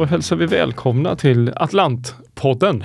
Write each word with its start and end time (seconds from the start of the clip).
Då 0.00 0.06
hälsar 0.06 0.36
vi 0.36 0.46
välkomna 0.46 1.16
till 1.16 1.52
Atlantpodden. 1.56 2.84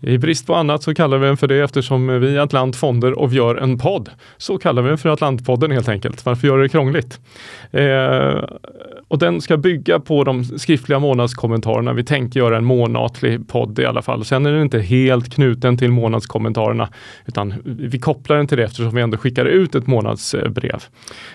I 0.00 0.18
brist 0.18 0.46
på 0.46 0.54
annat 0.54 0.82
så 0.82 0.94
kallar 0.94 1.18
vi 1.18 1.26
den 1.26 1.36
för 1.36 1.46
det 1.46 1.60
eftersom 1.60 2.20
vi 2.20 2.36
är 2.36 2.40
Atlant 2.40 2.76
Fonder 2.76 3.18
och 3.18 3.32
vi 3.32 3.36
gör 3.36 3.56
en 3.56 3.78
podd. 3.78 4.10
Så 4.36 4.58
kallar 4.58 4.82
vi 4.82 4.88
den 4.88 4.98
för 4.98 5.08
Atlantpodden 5.08 5.70
helt 5.70 5.88
enkelt. 5.88 6.24
Varför 6.24 6.48
göra 6.48 6.62
det 6.62 6.68
krångligt? 6.68 7.20
Eh, 7.70 8.44
och 9.08 9.18
den 9.18 9.40
ska 9.40 9.56
bygga 9.56 10.00
på 10.00 10.24
de 10.24 10.44
skriftliga 10.44 10.98
månadskommentarerna. 10.98 11.92
Vi 11.92 12.04
tänker 12.04 12.40
göra 12.40 12.56
en 12.56 12.64
månatlig 12.64 13.48
podd 13.48 13.78
i 13.78 13.86
alla 13.86 14.02
fall. 14.02 14.24
Sen 14.24 14.46
är 14.46 14.52
den 14.52 14.62
inte 14.62 14.80
helt 14.80 15.34
knuten 15.34 15.78
till 15.78 15.90
månadskommentarerna 15.90 16.88
utan 17.26 17.54
vi 17.64 17.98
kopplar 17.98 18.36
den 18.36 18.46
till 18.46 18.58
det 18.58 18.64
eftersom 18.64 18.94
vi 18.94 19.02
ändå 19.02 19.16
skickar 19.16 19.44
ut 19.44 19.74
ett 19.74 19.86
månadsbrev. 19.86 20.82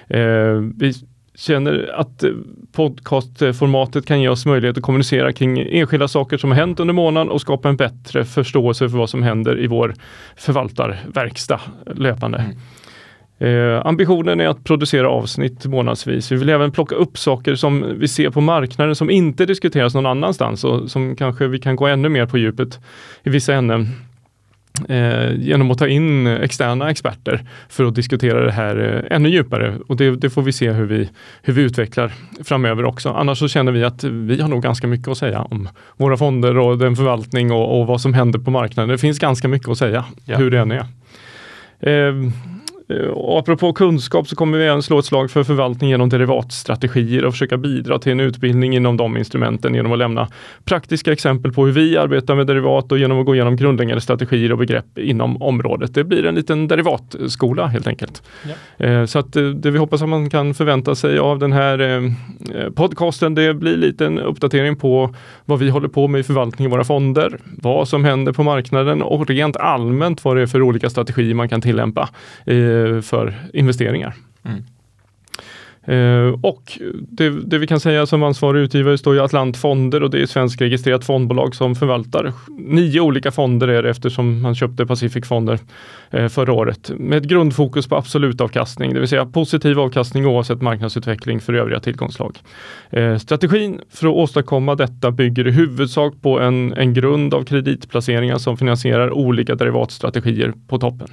Eh, 0.08 0.62
vi 0.76 0.94
känner 1.38 1.92
att 1.96 2.24
eh, 2.24 2.32
podcastformatet 2.72 4.06
kan 4.06 4.22
ge 4.22 4.30
oss 4.30 4.46
möjlighet 4.46 4.78
att 4.78 4.84
kommunicera 4.84 5.34
kring 5.34 5.60
enskilda 5.60 6.08
saker 6.08 6.38
som 6.38 6.52
har 6.52 6.58
hänt 6.58 6.80
under 6.80 6.94
månaden 6.94 7.30
och 7.30 7.42
skapa 7.42 7.70
en 7.70 7.78
bättre 7.78 8.26
förståelse 8.26 8.90
för 8.90 8.98
vad 8.98 9.10
som 9.10 9.24
händer 9.24 9.60
i 9.60 9.68
vår 9.68 9.94
förvaltarverkstad 10.36 11.62
löpande. 11.96 12.38
Mm. 12.38 12.58
Eh, 13.40 13.86
ambitionen 13.86 14.40
är 14.40 14.48
att 14.48 14.64
producera 14.64 15.10
avsnitt 15.10 15.66
månadsvis. 15.66 16.32
Vi 16.32 16.36
vill 16.36 16.50
även 16.50 16.72
plocka 16.72 16.96
upp 16.96 17.18
saker 17.18 17.56
som 17.56 18.00
vi 18.00 18.08
ser 18.08 18.30
på 18.30 18.42
marknaden 18.42 18.96
som 18.96 19.10
inte 19.10 19.46
diskuteras 19.46 19.94
någon 19.94 20.06
annanstans 20.06 20.64
och 20.64 20.92
som 20.92 21.16
kanske 21.16 21.48
vi 21.48 21.60
kan 21.60 21.76
gå 21.76 21.88
ännu 21.88 22.10
mer 22.10 22.26
på 22.26 22.38
djupet 22.38 22.80
i 23.24 23.30
vissa 23.30 23.54
ämnen 23.54 23.88
eh, 24.90 25.36
genom 25.36 25.72
att 25.72 25.78
ta 25.78 25.88
in 25.88 26.28
externa 26.28 26.90
experter 26.90 27.42
för 27.70 27.86
att 27.86 27.96
diskutera 27.96 28.46
det 28.46 28.52
här 28.52 29.04
eh, 29.10 29.16
ännu 29.16 29.30
djupare. 29.30 29.78
Och 29.88 29.98
det, 29.98 30.16
det, 30.16 30.30
får 30.30 30.42
vi 30.42 30.54
se 30.54 30.72
hur 30.72 30.86
vi, 30.86 31.10
hur 31.42 31.54
vi 31.54 31.62
utvecklar 31.62 32.12
framöver 32.44 32.86
också. 32.86 33.10
Annars 33.10 33.40
så 33.40 33.48
känner 33.48 33.72
vi 33.72 33.84
att 33.84 34.04
vi 34.04 34.42
har 34.42 34.50
nog 34.50 34.64
ganska 34.64 34.88
mycket 34.88 35.08
att 35.08 35.18
säga 35.18 35.42
om 35.42 35.70
våra 35.98 36.18
fonder 36.18 36.58
och 36.58 36.78
den 36.78 36.96
förvaltning 36.96 37.52
och, 37.52 37.80
och 37.80 37.88
vad 37.88 38.02
som 38.02 38.14
händer 38.14 38.40
på 38.40 38.52
marknaden. 38.52 38.90
Det 38.90 38.98
finns 38.98 39.20
ganska 39.20 39.48
mycket 39.48 39.70
att 39.70 39.78
säga 39.78 40.06
ja. 40.26 40.38
hur 40.38 40.52
det 40.52 40.60
än 40.60 40.72
är. 40.72 40.86
Eh, 41.80 42.14
och 43.14 43.40
apropå 43.40 43.74
kunskap 43.74 44.28
så 44.28 44.36
kommer 44.36 44.58
vi 44.58 44.66
även 44.66 44.84
slå 44.84 45.00
ett 45.00 45.06
slag 45.06 45.32
för 45.32 45.44
förvaltning 45.44 45.90
genom 45.90 46.10
derivatstrategier 46.10 47.26
och 47.26 47.34
försöka 47.34 47.58
bidra 47.58 48.00
till 48.00 48.12
en 48.12 48.20
utbildning 48.20 48.76
inom 48.76 48.98
de 48.98 49.18
instrumenten 49.18 49.76
genom 49.76 49.92
att 49.92 49.98
lämna 49.98 50.28
praktiska 50.66 51.12
exempel 51.12 51.54
på 51.54 51.66
hur 51.66 51.74
vi 51.74 51.98
arbetar 51.98 52.36
med 52.36 52.48
derivat 52.48 52.92
och 52.92 53.00
genom 53.00 53.20
att 53.20 53.26
gå 53.26 53.36
igenom 53.36 53.56
grundläggande 53.56 54.02
strategier 54.02 54.52
och 54.52 54.58
begrepp 54.58 54.98
inom 54.98 55.42
området. 55.42 55.94
Det 55.94 56.04
blir 56.04 56.26
en 56.26 56.36
liten 56.36 56.68
derivatskola 56.68 57.66
helt 57.66 57.88
enkelt. 57.88 58.24
Ja. 58.44 58.86
Eh, 58.86 59.06
så 59.06 59.20
att 59.20 59.36
eh, 59.36 59.44
det 59.44 59.72
vi 59.72 59.78
hoppas 59.78 60.02
att 60.02 60.10
man 60.10 60.30
kan 60.30 60.54
förvänta 60.54 60.96
sig 60.96 61.20
av 61.20 61.40
den 61.40 61.52
här 61.52 61.78
podcasten, 62.76 63.36
det 63.36 63.54
blir 63.54 63.78
lite 63.78 64.06
en 64.06 64.20
uppdatering 64.20 64.76
på 64.76 65.16
vad 65.46 65.60
vi 65.60 65.70
håller 65.70 65.88
på 65.88 66.08
med 66.08 66.20
i 66.20 66.24
förvaltning 66.24 66.68
i 66.68 66.72
våra 66.72 66.84
fonder, 66.84 67.40
vad 67.44 67.88
som 67.88 68.06
händer 68.06 68.34
på 68.34 68.44
marknaden 68.44 69.02
och 69.02 69.30
rent 69.30 69.58
allmänt 69.58 70.26
vad 70.26 70.36
det 70.36 70.42
är 70.42 70.48
för 70.48 70.62
olika 70.62 70.90
strategier 70.90 71.34
man 71.34 71.50
kan 71.50 71.62
tillämpa 71.62 72.10
Eh, 72.46 72.77
för 73.02 73.34
investeringar. 73.54 74.14
Mm. 74.46 74.64
Uh, 75.90 76.36
och 76.42 76.80
det, 77.00 77.30
det, 77.30 77.58
vi 77.58 77.68
kan 77.68 77.80
säga 77.80 78.06
som 78.06 78.24
ansvarig 78.24 78.62
utgivare 78.62 78.98
står 78.98 79.16
ju 79.16 79.22
Atlant 79.22 79.58
Fonder 79.58 80.04
och 80.04 80.10
det 80.10 80.22
är 80.22 80.26
svenskregistrerat 80.26 81.06
fondbolag 81.06 81.56
som 81.56 81.76
förvaltar 81.76 82.34
nio 82.58 83.00
olika 83.00 83.32
fonder 83.32 83.68
är 83.68 83.84
det 83.84 83.90
eftersom 83.90 84.42
man 84.42 84.56
köpte 84.56 84.86
Pacific 84.86 85.28
Fonder 85.28 85.60
uh, 86.14 86.28
förra 86.28 86.54
året 86.54 86.92
med 86.98 87.18
ett 87.18 87.24
grundfokus 87.24 87.88
på 87.88 87.96
absolut 87.96 88.42
avkastning, 88.42 88.94
det 88.94 89.00
vill 89.00 89.10
säga 89.10 89.26
positiv 89.26 89.80
avkastning 89.80 90.26
oavsett 90.26 90.62
marknadsutveckling 90.62 91.40
för 91.40 91.54
övriga 91.54 91.80
tillgångslag. 91.80 92.38
Uh, 92.98 93.18
strategin 93.18 93.82
för 93.90 94.08
att 94.08 94.14
åstadkomma 94.14 94.76
detta 94.76 95.12
bygger 95.12 95.48
i 95.48 95.52
huvudsak 95.52 96.14
på 96.22 96.40
en, 96.40 96.74
en 96.74 96.94
grund 96.94 97.34
av 97.34 97.44
kreditplaceringar 97.44 98.38
som 98.38 98.58
finansierar 98.58 99.12
olika 99.12 99.56
derivatstrategier 99.56 100.54
på 100.68 100.78
toppen. 100.80 101.08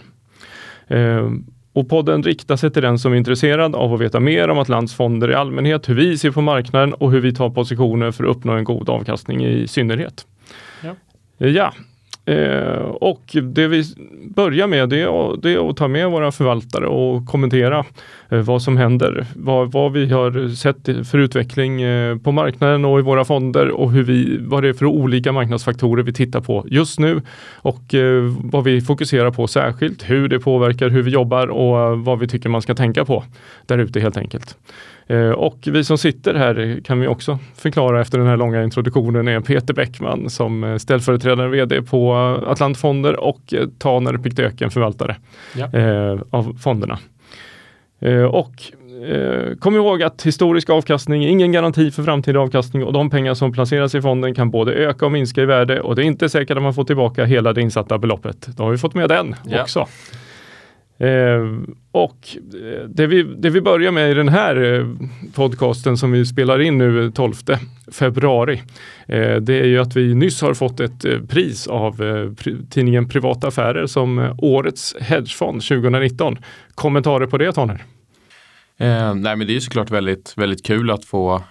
Och 1.75 1.89
podden 1.89 2.23
riktar 2.23 2.57
sig 2.57 2.71
till 2.71 2.83
den 2.83 2.99
som 2.99 3.13
är 3.13 3.17
intresserad 3.17 3.75
av 3.75 3.95
att 3.95 4.01
veta 4.01 4.21
mer 4.21 4.49
om 4.49 4.59
Atlants 4.59 4.95
fonder 4.95 5.31
i 5.31 5.35
allmänhet, 5.35 5.89
hur 5.89 5.95
vi 5.95 6.19
ser 6.19 6.31
på 6.31 6.41
marknaden 6.41 6.95
och 6.95 7.13
hur 7.13 7.21
vi 7.21 7.35
tar 7.35 7.51
positioner 7.51 8.11
för 8.11 8.25
att 8.25 8.37
uppnå 8.37 8.53
en 8.53 8.65
god 8.65 8.89
avkastning 8.89 9.45
i 9.47 9.69
synnerhet. 9.69 10.27
Ja, 10.83 10.95
ja 11.39 11.73
Eh, 12.27 12.83
och 12.83 13.37
det 13.43 13.69
vi 13.69 13.85
börjar 14.35 14.67
med 14.67 14.89
det 14.89 15.01
är, 15.01 15.37
det 15.43 15.53
är, 15.53 15.71
att 15.71 15.77
ta 15.77 15.89
med 15.89 16.11
våra 16.11 16.33
förvaltare 16.33 16.87
och 16.87 17.27
kommentera 17.27 17.85
eh, 18.29 18.39
vad 18.39 18.63
som 18.63 18.77
händer, 18.77 19.27
vad, 19.37 19.73
vad, 19.73 19.93
vi 19.93 20.11
har 20.11 20.55
sett 20.55 21.09
för 21.11 21.19
utveckling 21.19 21.83
eh, 21.83 22.19
på 22.19 22.33
marknaden 22.33 22.85
och 22.85 22.99
i 22.99 23.03
våra 23.03 23.25
fonder 23.25 23.71
och 23.71 23.93
hur 23.93 24.03
vi, 24.03 24.39
vad 24.41 24.63
det 24.63 24.69
är 24.69 24.73
för 24.73 24.87
olika 24.87 25.33
marknadsfaktorer 25.33 26.03
vi 26.03 26.13
tittar 26.13 26.41
på 26.41 26.65
just 26.69 26.99
nu 26.99 27.23
och 27.55 27.95
eh, 27.95 28.23
vad 28.43 28.65
vi 28.65 28.81
fokuserar 28.81 29.31
på 29.31 29.47
särskilt, 29.47 30.11
hur 30.11 30.29
det 30.29 30.39
påverkar 30.39 30.89
hur 30.89 31.03
vi 31.03 31.11
jobbar 31.11 31.47
och 31.47 31.79
eh, 31.79 31.97
vad 31.97 32.19
vi 32.19 32.29
tycker 32.29 32.49
man 32.49 32.63
ska 32.63 32.75
tänka 32.75 33.05
på 33.05 33.25
där 33.67 33.79
ute 33.79 34.01
helt 34.01 34.17
enkelt. 34.17 34.57
Eh, 35.07 35.31
och 35.31 35.59
vi 35.67 35.85
som 35.85 35.99
sitter 35.99 36.35
här 36.35 36.81
kan 36.85 37.01
vi 37.01 37.07
också 37.07 37.39
förklara 37.55 38.01
efter 38.01 38.19
den 38.19 38.27
här 38.27 38.37
långa 38.37 38.63
introduktionen 38.63 39.29
är 39.29 39.41
Peter 39.41 39.75
Bäckman 39.75 40.31
som 40.31 40.79
ställföreträdande 40.81 41.49
vd 41.49 41.83
på 41.83 42.15
Atlantfonder 42.47 43.21
och 43.21 43.55
Taner 43.79 44.19
Piktöken 44.19 44.71
förvaltare 44.71 45.17
ja. 45.57 45.79
Eh, 45.79 46.21
av 46.31 46.57
fonderna. 46.61 46.99
Eh, 48.01 48.25
och 48.25 48.53
kom 49.61 49.77
ihåg 49.77 50.03
att 50.03 50.23
historisk 50.23 50.71
avkastning 50.71 51.25
är 51.25 51.29
ingen 51.29 51.53
garanti 51.53 51.91
för 51.91 52.03
framtida 52.03 52.41
avkastning 52.41 52.85
och 52.85 52.93
de 52.93 53.11
pengar 53.11 53.35
som 53.35 53.53
placeras 53.53 53.95
i 53.95 54.03
fonden 54.03 54.35
kan 54.35 54.51
både 54.51 54.73
öka 54.73 55.07
och 55.07 55.13
minska 55.13 55.43
i 55.43 55.47
värde 55.47 55.81
och 55.81 55.97
det 55.97 56.03
är 56.03 56.07
inte 56.07 56.29
säkert 56.29 56.57
att 56.57 56.63
man 56.63 56.75
får 56.75 56.85
tillbaka 56.85 57.25
hela 57.25 57.53
det 57.53 57.61
insatta 57.61 57.99
beloppet. 57.99 58.47
Då 58.57 58.63
har 58.63 58.71
vi 58.71 58.79
fått 58.79 58.95
med 58.95 59.09
den 59.09 59.35
ja. 59.45 59.63
också. 59.63 59.87
Eh, 60.99 61.43
och 61.93 62.37
eh, 62.55 62.89
det 62.89 63.07
vi, 63.07 63.23
det 63.23 63.51
vi 63.51 63.61
börjar 63.61 63.93
med 63.93 64.11
i 64.11 64.15
den 64.15 64.29
här 64.29 64.63
eh, 64.63 64.87
podcasten 65.35 65.97
som 65.97 66.13
vi 66.13 66.27
spelar 66.27 66.61
in 66.61 66.79
nu 66.79 67.05
eh, 67.05 67.11
12 67.11 67.35
februari, 67.93 68.63
eh, 69.07 69.37
det 69.37 69.61
är 69.61 69.67
ju 69.67 69.79
att 69.79 69.97
vi 69.97 70.15
nyss 70.15 70.43
har 70.43 70.55
fått 70.55 70.81
ett 70.81 71.29
pris 71.29 71.67
av 71.67 72.03
eh, 72.03 72.53
tidningen 72.71 73.09
Privata 73.09 73.49
Affärer 73.49 73.87
som 73.87 74.35
årets 74.39 74.97
hedgefond 75.01 75.63
2019. 75.63 76.39
Kommentarer 76.75 77.27
på 77.27 77.39
det 77.39 77.53
Toner? 77.53 77.85
Eh, 78.79 79.15
nej 79.15 79.37
men 79.37 79.47
det 79.47 79.57
är 79.57 79.61
såklart 79.61 79.91
väldigt, 79.91 80.35
väldigt 80.37 80.67
kul 80.67 80.91
att 80.91 81.05
få 81.05 81.43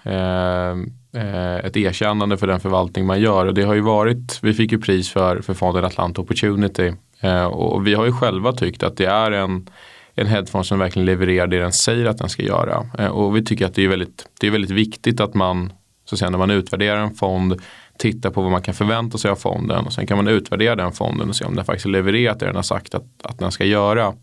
ett 1.64 1.78
erkännande 1.78 2.38
för 2.38 2.48
den 2.48 2.60
förvaltning 2.60 3.06
man 3.06 3.22
gör 3.22 3.46
och 3.46 3.54
det 3.54 3.64
har 3.64 3.74
ju 3.74 3.82
varit, 3.82 4.40
vi 4.42 4.54
fick 4.54 4.72
ju 4.72 4.78
pris 4.78 5.10
för, 5.10 5.42
för 5.42 5.54
fonden 5.54 5.86
Atlant 5.86 6.20
Opportunity 6.20 6.94
Eh, 7.24 7.46
och 7.46 7.88
vi 7.88 7.94
har 7.94 8.06
ju 8.06 8.12
själva 8.12 8.52
tyckt 8.52 8.84
att 8.84 8.98
det 8.98 9.06
är 9.06 9.32
en, 9.32 9.70
en 10.16 10.28
headphone 10.28 10.64
som 10.64 10.80
verkligen 10.80 11.06
levererar 11.06 11.48
det 11.48 11.60
den 11.60 11.74
säger 11.74 12.06
att 12.06 12.18
den 12.18 12.30
ska 12.30 12.44
göra. 12.44 12.86
Eh, 13.00 13.08
och 13.08 13.36
vi 13.36 13.46
tycker 13.46 13.66
att 13.66 13.76
det 13.76 13.84
är 13.84 13.88
väldigt, 13.88 14.26
det 14.40 14.48
är 14.48 14.52
väldigt 14.52 14.72
viktigt 14.72 15.20
att 15.20 15.34
man, 15.34 15.74
så 16.06 16.16
att 16.16 16.20
säga, 16.20 16.30
när 16.30 16.38
man 16.38 16.52
utvärderar 16.52 16.98
en 16.98 17.14
fond, 17.14 17.62
tittar 17.98 18.30
på 18.30 18.42
vad 18.42 18.52
man 18.52 18.62
kan 18.62 18.74
förvänta 18.74 19.18
sig 19.18 19.32
av 19.32 19.36
fonden 19.36 19.86
och 19.86 19.94
sen 19.94 20.08
kan 20.08 20.18
man 20.18 20.28
utvärdera 20.28 20.76
den 20.76 20.92
fonden 20.92 21.30
och 21.30 21.36
se 21.36 21.46
om 21.46 21.56
den 21.56 21.66
faktiskt 21.66 21.86
levererat 21.86 22.40
det 22.40 22.46
den 22.46 22.56
har 22.56 22.64
sagt 22.64 22.96
att, 22.96 23.06
att 23.24 23.40
den 23.40 23.52
ska 23.52 23.66
göra. 23.66 24.14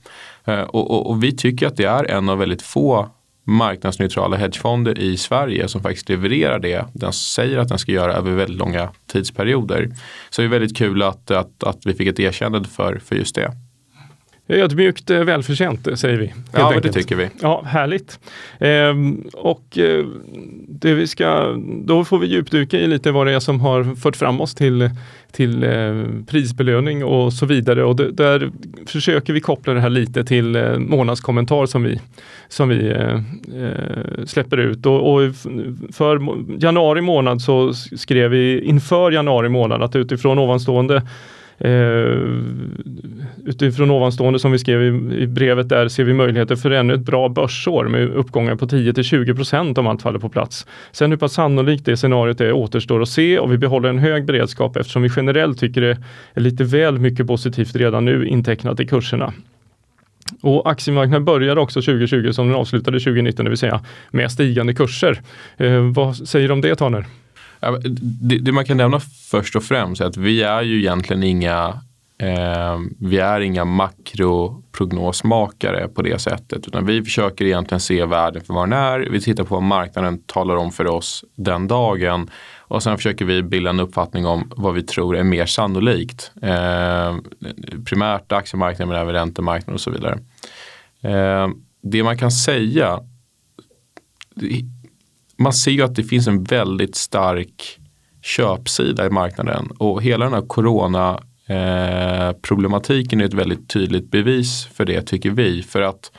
Eh, 0.45 0.61
och, 0.61 0.91
och, 0.91 1.11
och 1.11 1.25
vi 1.25 1.37
tycker 1.37 1.67
att 1.67 1.77
det 1.77 1.85
är 1.85 2.05
en 2.05 2.29
av 2.29 2.39
väldigt 2.39 2.63
få 2.63 3.09
marknadsneutrala 3.45 4.37
hedgefonder 4.37 4.99
i 4.99 5.17
Sverige 5.17 5.69
som 5.69 5.83
faktiskt 5.83 6.09
levererar 6.09 6.59
det 6.59 6.85
den 6.93 7.13
säger 7.13 7.59
att 7.59 7.69
den 7.69 7.79
ska 7.79 7.93
göra 7.93 8.15
över 8.15 8.33
väldigt 8.33 8.59
långa 8.59 8.91
tidsperioder. 9.07 9.91
Så 10.31 10.43
det 10.43 10.47
är 10.47 10.49
väldigt 10.49 10.77
kul 10.77 11.03
att, 11.03 11.31
att, 11.31 11.65
att 11.65 11.87
vi 11.87 11.95
fick 11.95 12.09
ett 12.09 12.21
erkännande 12.21 12.69
för, 12.69 12.99
för 13.05 13.17
just 13.17 13.35
det. 13.35 13.53
Ödmjukt 14.51 15.11
eh, 15.11 15.19
välförtjänt 15.19 15.87
eh, 15.87 15.95
säger 15.95 16.19
vi. 16.19 16.33
Ja, 16.53 16.71
men 16.71 16.83
det 16.83 16.93
tycker 16.93 17.17
vi. 17.17 17.29
Ja, 17.43 17.63
härligt. 17.67 18.19
Ehm, 18.59 19.25
och 19.33 19.79
eh, 19.79 20.07
det 20.69 20.95
vi 20.95 21.07
ska, 21.07 21.57
då 21.85 22.05
får 22.05 22.19
vi 22.19 22.27
djupdyka 22.27 22.79
i 22.79 22.87
lite 22.87 23.11
vad 23.11 23.27
det 23.27 23.33
är 23.33 23.41
som 23.41 23.61
har 23.61 23.97
fört 23.97 24.17
fram 24.17 24.41
oss 24.41 24.55
till, 24.55 24.91
till 25.33 25.65
eh, 25.65 26.05
prisbelöning 26.27 27.05
och 27.05 27.33
så 27.33 27.47
vidare. 27.47 27.85
Och 27.85 27.97
det, 27.97 28.11
där 28.11 28.51
försöker 28.87 29.33
vi 29.33 29.41
koppla 29.41 29.75
det 29.75 29.81
här 29.81 29.91
lite 29.91 30.25
till 30.25 30.57
eh, 30.57 30.79
månadskommentar 30.79 31.67
som 31.67 31.83
vi, 31.83 32.01
som 32.49 32.69
vi 32.69 32.91
eh, 32.91 33.21
släpper 34.25 34.57
ut. 34.57 34.87
Och, 34.87 35.15
och, 35.15 35.35
för 35.93 36.21
januari 36.63 37.01
månad 37.01 37.43
så 37.43 37.75
skrev 37.75 38.31
vi 38.31 38.65
inför 38.65 39.11
januari 39.11 39.49
månad 39.49 39.83
att 39.83 39.97
utifrån 39.97 40.39
ovanstående 40.39 41.03
Eh, 41.65 42.19
utifrån 43.45 43.91
ovanstående 43.91 44.39
som 44.39 44.53
vi 44.53 44.59
skrev 44.59 44.83
i, 44.83 45.17
i, 45.23 45.27
brevet 45.27 45.69
där 45.69 45.89
ser 45.89 46.05
vi 46.05 46.15
möjligheter 46.15 46.57
för 46.57 46.71
ännu 46.71 46.95
ett 46.95 47.01
bra 47.01 47.29
börsår 47.29 47.89
med 47.89 48.09
uppgångar 48.09 48.57
på 48.57 48.67
10 48.67 48.95
till 48.95 49.05
20 49.05 49.35
procent 49.35 49.79
om 49.79 49.87
allt 49.87 50.03
faller 50.03 50.19
på 50.19 50.29
plats. 50.29 50.67
Sen 50.93 51.11
hur 51.11 51.19
pass 51.19 51.33
sannolikt 51.33 51.85
det 51.85 51.97
scenariot 51.97 52.41
är 52.41 52.53
återstår 52.53 53.03
att 53.03 53.09
se 53.09 53.39
och 53.39 53.53
vi 53.53 53.59
behåller 53.59 53.89
en 53.89 53.99
hög 53.99 54.25
beredskap 54.25 54.77
eftersom 54.77 55.03
vi 55.03 55.11
generellt 55.17 55.61
tycker 55.61 55.81
det 55.81 55.99
är 56.35 56.41
lite 56.41 56.65
väl 56.65 56.99
mycket 56.99 57.27
positivt 57.27 57.77
redan 57.77 58.05
nu 58.05 58.27
intecknat 58.27 58.81
i 58.81 58.87
kurserna. 58.87 59.33
Och 60.41 60.71
aktiemarknaden 60.71 61.25
började 61.25 61.61
också 61.61 61.83
2020 61.83 62.33
som 62.33 62.47
den 62.47 62.57
avslutade 62.57 63.01
2019, 63.01 63.45
det 63.45 63.51
vill 63.51 63.59
säga 63.59 63.81
med 64.11 64.33
stigande 64.33 64.75
kurser. 64.75 65.21
Eh, 65.57 65.81
vad 65.81 66.17
säger 66.17 66.49
du 66.49 66.55
om 66.55 66.61
det 66.61 66.75
Taner? 66.75 67.07
Det, 67.61 68.39
det, 68.39 68.53
man 68.53 68.65
kan 68.65 68.77
nämna 68.77 69.01
först 69.31 69.57
och 69.57 69.63
främst 69.63 70.01
är 70.01 70.07
att 70.07 70.17
vi 70.17 70.43
är 70.43 70.63
ju 70.63 70.79
egentligen 70.79 71.23
inga 71.23 71.81
eh, 72.19 72.79
vi 72.99 73.19
är 73.19 73.41
inga 73.41 73.65
makroprognosmakare 73.65 75.89
på 75.89 76.03
det 76.03 76.19
sättet 76.19 76.67
utan 76.67 76.87
vi 76.87 77.03
försöker 77.03 77.45
egentligen 77.45 77.81
se 77.81 78.05
världen 78.05 78.45
för 78.45 78.55
vad 78.55 78.69
den 78.69 78.79
är. 78.79 79.01
Vi 79.01 79.21
tittar 79.21 79.45
på 79.45 79.55
vad 79.55 79.63
marknaden 79.63 80.23
talar 80.27 80.57
om 80.57 80.73
för 80.73 80.87
oss 80.87 81.25
den 81.35 81.69
dagen 81.69 82.31
och 82.59 82.83
sen 82.83 82.97
försöker 82.97 83.25
vi 83.25 83.43
bilda 83.43 83.71
en 83.71 83.81
uppfattning 83.81 84.27
om 84.27 84.53
vad 84.57 84.75
vi 84.75 84.83
tror 84.83 85.17
är 85.17 85.23
mer 85.23 85.47
sannolikt. 85.47 86.33
Eh, 86.43 87.17
primärt 87.85 88.33
aktiemarknaden 88.33 88.89
men 88.89 89.03
även 89.03 89.15
räntemarknaden 89.15 89.75
och 89.75 89.81
så 89.81 89.91
vidare. 89.91 90.19
Eh, 91.01 91.49
det 91.83 92.03
man 92.03 92.19
kan 92.19 92.31
säga 92.31 93.01
man 95.41 95.53
ser 95.53 95.71
ju 95.71 95.83
att 95.83 95.95
det 95.95 96.05
finns 96.05 96.27
en 96.29 96.45
väldigt 96.45 96.95
stark 96.95 97.79
köpsida 98.23 99.07
i 99.07 99.11
marknaden 99.11 99.71
och 99.79 100.03
hela 100.03 100.25
den 100.25 100.35
här 100.35 100.47
corona 100.47 101.21
eh, 101.47 102.37
problematiken 102.43 103.21
är 103.21 103.25
ett 103.25 103.35
väldigt 103.35 103.69
tydligt 103.69 104.11
bevis 104.11 104.69
för 104.75 104.85
det 104.85 105.03
tycker 105.03 105.31
vi. 105.31 105.63
För 105.63 105.83
att 105.83 106.13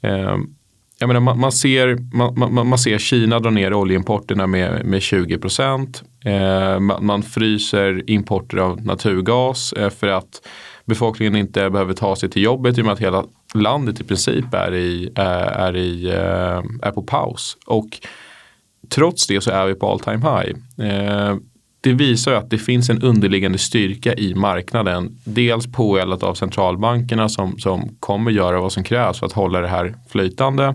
eh, 0.00 0.36
jag 1.00 1.08
menar, 1.08 1.20
man, 1.20 1.40
man, 1.40 1.52
ser, 1.52 1.96
man, 2.16 2.52
man, 2.54 2.68
man, 2.68 2.78
ser 2.78 2.98
Kina 2.98 3.38
dra 3.38 3.50
ner 3.50 3.74
oljeimporterna 3.74 4.46
med, 4.46 4.86
med 4.86 5.02
20 5.02 5.38
procent. 5.38 6.02
Eh, 6.24 6.80
man, 6.80 7.06
man, 7.06 7.22
fryser 7.22 8.10
importer 8.10 8.58
av 8.58 8.84
naturgas 8.84 9.72
eh, 9.72 9.90
för 9.90 10.06
att 10.06 10.46
befolkningen 10.84 11.36
inte 11.36 11.70
behöver 11.70 11.94
ta 11.94 12.16
sig 12.16 12.30
till 12.30 12.42
jobbet 12.42 12.78
i 12.78 12.80
och 12.80 12.84
med 12.84 12.92
att 12.92 13.00
hela 13.00 13.24
landet 13.54 14.00
i 14.00 14.04
princip 14.04 14.54
är, 14.54 14.74
i, 14.74 15.10
eh, 15.16 15.62
är, 15.62 15.76
i, 15.76 16.06
eh, 16.06 16.88
är 16.88 16.90
på 16.90 17.02
paus. 17.02 17.56
Och 17.66 18.00
trots 18.90 19.26
det 19.26 19.40
så 19.40 19.50
är 19.50 19.66
vi 19.66 19.74
på 19.74 19.90
all 19.90 20.00
time 20.00 20.18
high. 20.18 20.54
Eh, 20.90 21.36
det 21.80 21.92
visar 21.92 22.32
att 22.32 22.50
det 22.50 22.58
finns 22.58 22.90
en 22.90 23.02
underliggande 23.02 23.58
styrka 23.58 24.14
i 24.14 24.34
marknaden. 24.34 25.18
Dels 25.24 25.66
påeldat 25.72 26.22
av 26.22 26.34
centralbankerna 26.34 27.28
som, 27.28 27.58
som 27.58 27.96
kommer 28.00 28.30
göra 28.30 28.60
vad 28.60 28.72
som 28.72 28.84
krävs 28.84 29.18
för 29.18 29.26
att 29.26 29.32
hålla 29.32 29.60
det 29.60 29.68
här 29.68 29.94
flytande. 30.08 30.74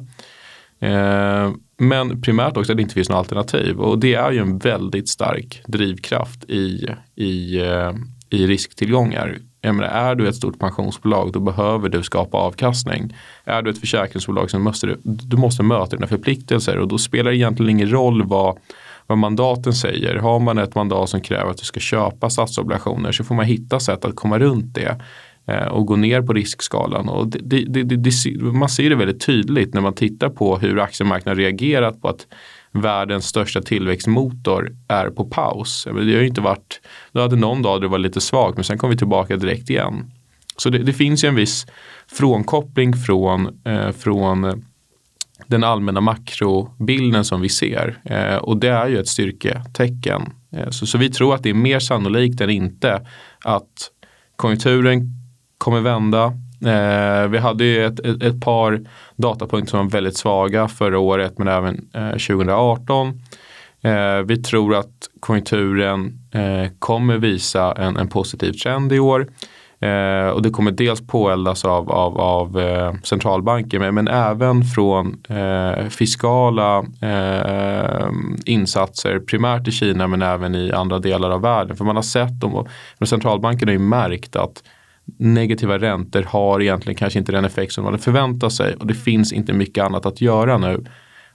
Eh, 0.80 1.52
men 1.78 2.22
primärt 2.22 2.58
också 2.58 2.72
att 2.72 2.78
det 2.78 2.82
inte 2.82 2.94
finns 2.94 3.10
något 3.10 3.18
alternativ 3.18 3.80
och 3.80 4.00
det 4.00 4.14
är 4.14 4.32
ju 4.32 4.40
en 4.40 4.58
väldigt 4.58 5.10
stark 5.10 5.62
drivkraft 5.68 6.44
i, 6.50 6.88
i, 7.16 7.60
eh, 7.60 7.92
i 8.30 8.48
risktillgångar. 8.48 9.38
Jag 9.66 9.76
menar, 9.76 9.90
är 9.90 10.16
du 10.16 10.28
ett 10.28 10.36
stort 10.36 10.60
pensionsbolag 10.60 11.32
då 11.32 11.40
behöver 11.40 11.90
du 11.90 12.04
skapa 12.04 12.38
avkastning. 12.38 13.16
Är 13.44 13.62
du 13.62 13.70
ett 13.70 13.78
försäkringsbolag 13.78 14.52
så 14.52 14.60
måste 14.60 14.88
du, 14.88 15.00
du 15.04 15.38
måste 15.38 15.64
möta 15.64 15.96
dina 15.96 16.08
förpliktelser 16.08 16.78
och 16.78 16.88
då 16.88 16.98
spelar 16.98 17.32
det 17.32 17.38
egentligen 17.38 17.70
ingen 17.70 17.92
roll 17.92 18.24
vad, 18.24 18.58
vad 19.08 19.18
mandaten 19.18 19.74
säger. 19.74 20.16
Har 20.16 20.40
man 20.40 20.58
ett 20.58 20.76
mandat 20.76 21.10
som 21.10 21.22
kräver 21.22 21.52
att 21.52 21.58
du 21.58 21.66
ska 21.66 21.80
köpa 21.80 22.30
statsobligationer 22.30 23.12
så 23.12 23.24
får 23.24 23.36
man 23.36 23.46
hitta 23.46 23.80
sätt 23.80 24.06
att 24.06 24.16
komma 24.16 24.40
runt 24.40 24.76
det 24.76 25.02
eh, 25.48 25.68
och 25.68 25.86
gå 25.86 25.96
ner 25.96 26.22
på 26.22 26.34
riskskalan. 26.34 27.10
Och 27.10 27.28
det, 27.28 27.66
det, 27.66 27.84
det, 27.84 28.42
man 28.42 28.70
ser 28.70 28.90
det 28.90 28.96
väldigt 28.96 29.26
tydligt 29.26 29.74
när 29.74 29.82
man 29.82 29.94
tittar 29.94 30.30
på 30.30 30.58
hur 30.58 30.80
aktiemarknaden 30.80 31.38
reagerat 31.38 32.02
på 32.02 32.08
att 32.08 32.28
världens 32.74 33.28
största 33.28 33.62
tillväxtmotor 33.62 34.76
är 34.88 35.10
på 35.10 35.26
paus. 35.26 35.84
Det 35.84 35.92
har 35.92 36.04
ju 36.04 36.28
inte 36.28 36.42
varit, 36.42 36.82
då 37.12 37.22
hade 37.22 37.36
någon 37.36 37.62
dag 37.62 37.82
det 37.82 37.88
var 37.88 37.98
lite 37.98 38.22
svagt 38.22 38.58
men 38.58 38.64
sen 38.64 38.78
kom 38.78 38.90
vi 38.90 38.98
tillbaka 38.98 39.38
direkt 39.38 39.70
igen. 39.70 40.12
Så 40.58 40.70
det, 40.70 40.78
det 40.78 40.94
finns 40.94 41.24
ju 41.24 41.28
en 41.28 41.36
viss 41.36 41.66
frånkoppling 42.08 42.94
från, 42.94 43.62
eh, 43.66 43.92
från 43.92 44.64
den 45.48 45.64
allmänna 45.64 46.02
makrobilden 46.02 47.26
som 47.26 47.42
vi 47.42 47.50
ser. 47.50 47.98
Eh, 48.06 48.36
och 48.36 48.58
det 48.58 48.70
är 48.70 48.88
ju 48.88 49.00
ett 49.00 49.08
styrketecken. 49.08 50.22
Eh, 50.52 50.70
så, 50.70 50.86
så 50.86 50.98
vi 50.98 51.10
tror 51.10 51.36
att 51.36 51.44
det 51.44 51.50
är 51.50 51.54
mer 51.54 51.80
sannolikt 51.80 52.42
än 52.42 52.50
inte 52.50 53.08
att 53.44 53.92
konjunkturen 54.36 55.10
kommer 55.58 55.82
vända. 55.82 56.34
Eh, 56.66 57.28
vi 57.28 57.38
hade 57.38 57.64
ju 57.64 57.86
ett, 57.86 58.00
ett, 58.00 58.24
ett, 58.24 58.42
par 58.42 58.82
datapunkter 59.16 59.70
som 59.70 59.80
var 59.80 59.92
väldigt 59.92 60.18
svaga 60.18 60.68
förra 60.68 61.00
året 61.00 61.38
men 61.38 61.48
även 61.48 61.88
eh, 61.94 62.10
2018. 62.10 63.22
Eh, 63.82 64.18
vi 64.26 64.38
tror 64.38 64.76
att 64.76 65.10
konjunkturen 65.20 66.20
eh, 66.32 66.72
kommer 66.80 67.18
visa 67.18 67.72
en, 67.72 67.98
en 67.98 68.08
positiv 68.08 68.52
trend 68.52 68.94
i 68.94 69.00
år. 69.00 69.28
Eh, 69.84 70.28
och 70.28 70.42
det 70.42 70.50
kommer 70.50 70.72
dels 70.72 71.08
påeldas 71.08 71.66
av, 71.66 71.92
av, 71.92 72.22
av 72.22 72.60
eh, 72.60 72.94
centralbanker 73.04 73.80
men, 73.80 73.96
men, 73.96 74.08
även 74.08 74.64
från 74.64 75.24
eh, 75.30 75.88
fiskala 75.90 76.86
eh, 77.02 78.08
insatser 78.46 79.20
primärt 79.20 79.68
i 79.68 79.72
Kina 79.72 80.08
men 80.08 80.22
även 80.22 80.56
i 80.56 80.72
andra 80.72 81.00
delar 81.00 81.30
av 81.30 81.42
världen. 81.42 81.78
För 81.78 81.86
man 81.86 81.96
har 81.96 82.04
sett 82.04 82.40
de, 82.40 82.56
och 82.56 83.08
centralbankerna 83.08 83.70
har 83.70 83.74
ju 83.74 83.80
märkt 83.80 84.36
att 84.36 84.64
negativa 85.18 85.78
räntor 85.78 86.24
har 86.24 86.62
egentligen 86.62 86.98
kanske 86.98 87.20
inte 87.20 87.32
den 87.32 87.46
effekt 87.46 87.74
som 87.74 87.84
man 87.84 87.94
hade 87.94 88.04
förväntat 88.04 88.54
sig 88.54 88.76
och 88.76 88.88
det 88.88 88.94
finns 88.94 89.34
inte 89.34 89.54
mycket 89.54 89.84
annat 89.84 90.06
att 90.06 90.22
göra 90.22 90.58
nu. 90.58 90.86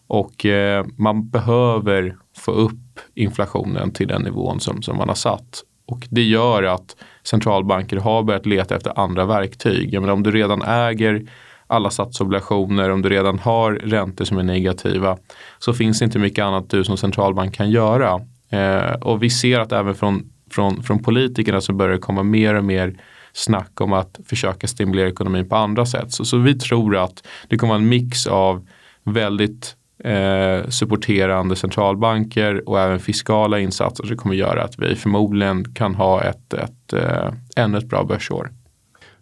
Och 0.07 0.47
eh, 0.47 0.87
man 0.97 1.29
behöver 1.29 2.17
få 2.37 2.51
upp 2.51 3.01
inflationen 3.15 3.91
till 3.91 4.09
den 4.09 4.23
nivån 4.23 4.61
som, 4.61 4.83
som 4.83 4.97
man 4.97 5.09
har 5.09 5.15
satt. 5.15 5.63
Och 5.87 6.07
det 6.11 6.23
gör 6.23 6.63
att 6.63 6.97
centralbanker 7.23 7.97
har 7.97 8.23
börjat 8.23 8.47
leta 8.47 8.77
efter 8.77 9.01
andra 9.01 9.25
verktyg. 9.25 9.95
Jag 9.95 10.01
menar, 10.01 10.15
om 10.15 10.23
du 10.23 10.31
redan 10.31 10.63
äger 10.63 11.27
alla 11.67 11.91
statsobligationer, 11.91 12.91
om 12.91 13.03
du 13.03 13.09
redan 13.09 13.39
har 13.39 13.73
räntor 13.73 14.25
som 14.25 14.39
är 14.39 14.43
negativa 14.43 15.17
så 15.59 15.73
finns 15.73 15.99
det 15.99 16.05
inte 16.05 16.19
mycket 16.19 16.45
annat 16.45 16.71
du 16.71 16.85
som 16.85 16.97
centralbank 16.97 17.55
kan 17.55 17.71
göra. 17.71 18.21
Eh, 18.51 18.93
och 19.01 19.23
vi 19.23 19.31
ser 19.31 19.61
att 19.61 19.73
även 19.73 19.95
från, 19.95 20.33
från, 20.51 20.83
från 20.83 21.03
politikerna 21.03 21.61
så 21.61 21.73
börjar 21.73 21.93
det 21.93 21.99
komma 21.99 22.23
mer 22.23 22.55
och 22.55 22.65
mer 22.65 22.95
snack 23.33 23.81
om 23.81 23.93
att 23.93 24.21
försöka 24.27 24.67
stimulera 24.67 25.09
ekonomin 25.09 25.49
på 25.49 25.57
andra 25.57 25.87
sätt. 25.87 26.13
Så, 26.13 26.25
så 26.25 26.39
vi 26.39 26.55
tror 26.55 26.97
att 26.97 27.27
det 27.49 27.57
kommer 27.57 27.73
vara 27.73 27.83
en 27.83 27.89
mix 27.89 28.27
av 28.27 28.67
väldigt 29.05 29.77
eh, 30.05 30.69
supporterande 30.69 31.57
centralbanker 31.57 32.69
och 32.69 32.81
även 32.81 33.01
fiskala 33.01 33.61
insatser 33.61 34.05
som 34.05 34.17
kommer 34.17 34.35
göra 34.35 34.65
att 34.65 34.79
vi 34.79 34.95
förmodligen 34.95 35.75
kan 35.75 35.95
ha 35.95 36.23
ett, 36.23 36.55
ett, 36.55 36.93
eh, 36.93 37.33
ännu 37.57 37.79
ett 37.79 37.89
bra 37.89 38.05
börsår. 38.05 38.51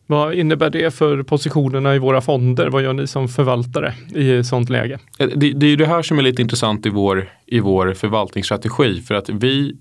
Vad 0.08 0.34
innebär 0.34 0.70
det 0.70 0.94
för 0.94 1.22
positionerna 1.22 1.94
i 1.94 1.98
våra 1.98 2.20
fonder? 2.20 2.68
Vad 2.68 2.82
gör 2.82 2.92
ni 2.92 3.06
som 3.06 3.28
förvaltare 3.28 3.94
i 4.14 4.44
sådant 4.44 4.70
läge? 4.70 4.98
Eh, 5.18 5.28
det, 5.36 5.52
det 5.52 5.66
är 5.66 5.76
det 5.76 5.86
här 5.86 6.02
som 6.02 6.18
är 6.18 6.22
lite 6.22 6.42
intressant 6.42 6.86
i 6.86 6.88
vår, 6.88 7.28
i 7.46 7.60
vår 7.60 7.94
förvaltningsstrategi 7.94 9.02
för 9.02 9.14
att 9.14 9.28
vi 9.28 9.76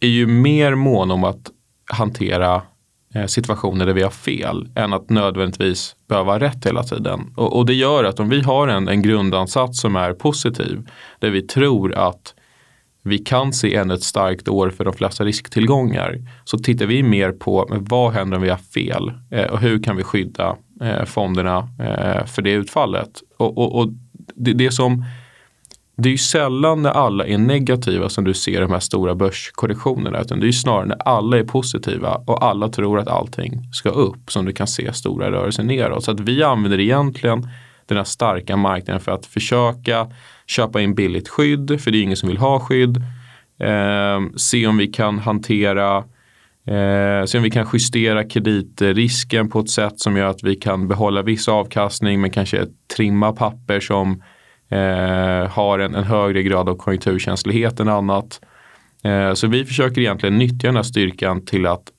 är 0.00 0.08
ju 0.08 0.26
mer 0.26 0.74
mån 0.74 1.10
om 1.10 1.24
att 1.24 1.50
hantera 1.92 2.62
Eh, 3.14 3.26
situationer 3.26 3.86
där 3.86 3.92
vi 3.92 4.02
har 4.02 4.10
fel 4.10 4.68
än 4.74 4.92
att 4.92 5.10
nödvändigtvis 5.10 5.96
behöva 6.08 6.32
ha 6.32 6.38
rätt 6.38 6.66
hela 6.66 6.82
tiden. 6.82 7.20
Och, 7.36 7.56
och, 7.56 7.66
det 7.66 7.74
gör 7.74 8.04
att 8.04 8.20
om 8.20 8.28
vi 8.28 8.40
har 8.40 8.68
en, 8.68 8.88
en 8.88 9.02
grundansats 9.02 9.80
som 9.80 9.96
är 9.96 10.12
positiv 10.12 10.88
där 11.18 11.30
vi 11.30 11.42
tror 11.42 11.94
att 11.94 12.34
vi 13.02 13.18
kan 13.18 13.52
se 13.52 13.74
ännu 13.74 13.94
ett 13.94 14.02
starkt 14.02 14.48
år 14.48 14.70
för 14.70 14.84
de 14.84 14.92
flesta 14.94 15.24
risktillgångar 15.24 16.18
så 16.44 16.58
tittar 16.58 16.86
vi 16.86 17.02
mer 17.02 17.32
på 17.32 17.66
vad 17.70 18.12
händer 18.12 18.36
om 18.36 18.42
vi 18.42 18.50
har 18.50 18.56
fel 18.56 19.12
eh, 19.30 19.46
och 19.46 19.58
hur 19.58 19.82
kan 19.82 19.96
vi 19.96 20.02
skydda 20.02 20.56
eh, 20.82 21.04
fonderna 21.04 21.68
eh, 21.78 22.26
för 22.26 22.42
det 22.42 22.52
utfallet. 22.52 23.10
Och, 23.36 23.58
och, 23.58 23.78
och 23.80 23.88
det, 24.34 24.52
det 24.52 24.70
som 24.70 25.04
det 26.00 26.08
är 26.08 26.10
ju 26.10 26.18
sällan 26.18 26.82
när 26.82 26.90
alla 26.90 27.26
är 27.26 27.38
negativa 27.38 28.08
som 28.08 28.24
du 28.24 28.34
ser 28.34 28.60
de 28.60 28.70
här 28.70 28.80
stora 28.80 29.14
börskorrektionerna. 29.14 30.20
Utan 30.20 30.40
det 30.40 30.44
är 30.44 30.46
ju 30.46 30.52
snarare 30.52 30.86
när 30.86 31.08
alla 31.08 31.38
är 31.38 31.44
positiva 31.44 32.22
och 32.26 32.44
alla 32.44 32.68
tror 32.68 32.98
att 32.98 33.08
allting 33.08 33.72
ska 33.72 33.88
upp 33.88 34.32
som 34.32 34.44
du 34.44 34.52
kan 34.52 34.66
se 34.66 34.92
stora 34.92 35.30
rörelser 35.30 35.62
neråt. 35.62 36.04
Så 36.04 36.10
att 36.10 36.20
vi 36.20 36.42
använder 36.42 36.80
egentligen 36.80 37.48
den 37.86 37.96
här 37.96 38.04
starka 38.04 38.56
marknaden 38.56 39.00
för 39.00 39.12
att 39.12 39.26
försöka 39.26 40.06
köpa 40.46 40.80
in 40.80 40.94
billigt 40.94 41.28
skydd, 41.28 41.80
för 41.80 41.90
det 41.90 41.98
är 41.98 42.02
ingen 42.02 42.16
som 42.16 42.28
vill 42.28 42.38
ha 42.38 42.60
skydd. 42.60 42.96
Eh, 43.58 44.20
se 44.36 44.66
om 44.66 44.76
vi 44.76 44.86
kan 44.86 45.18
hantera 45.18 45.96
eh, 46.66 47.24
se 47.26 47.38
om 47.38 47.44
vi 47.44 47.50
kan 47.50 47.66
justera 47.72 48.24
kreditrisken 48.24 49.50
på 49.50 49.60
ett 49.60 49.70
sätt 49.70 50.00
som 50.00 50.16
gör 50.16 50.26
att 50.26 50.42
vi 50.42 50.56
kan 50.56 50.88
behålla 50.88 51.22
viss 51.22 51.48
avkastning 51.48 52.20
men 52.20 52.30
kanske 52.30 52.66
trimma 52.96 53.32
papper 53.32 53.80
som 53.80 54.22
eh, 54.70 55.50
har 55.50 55.78
en, 55.78 55.94
en, 55.94 56.04
högre 56.04 56.42
grad 56.42 56.68
av 56.68 56.76
konjunkturkänslighet 56.76 57.80
än 57.80 57.88
annat. 57.88 58.40
Eh, 59.04 59.34
så 59.34 59.46
vi 59.46 59.64
försöker 59.64 60.00
egentligen 60.00 60.38
nyttja 60.38 60.68
den 60.68 60.76
här 60.76 60.82
styrkan 60.82 61.44
till 61.44 61.66
att 61.66 61.92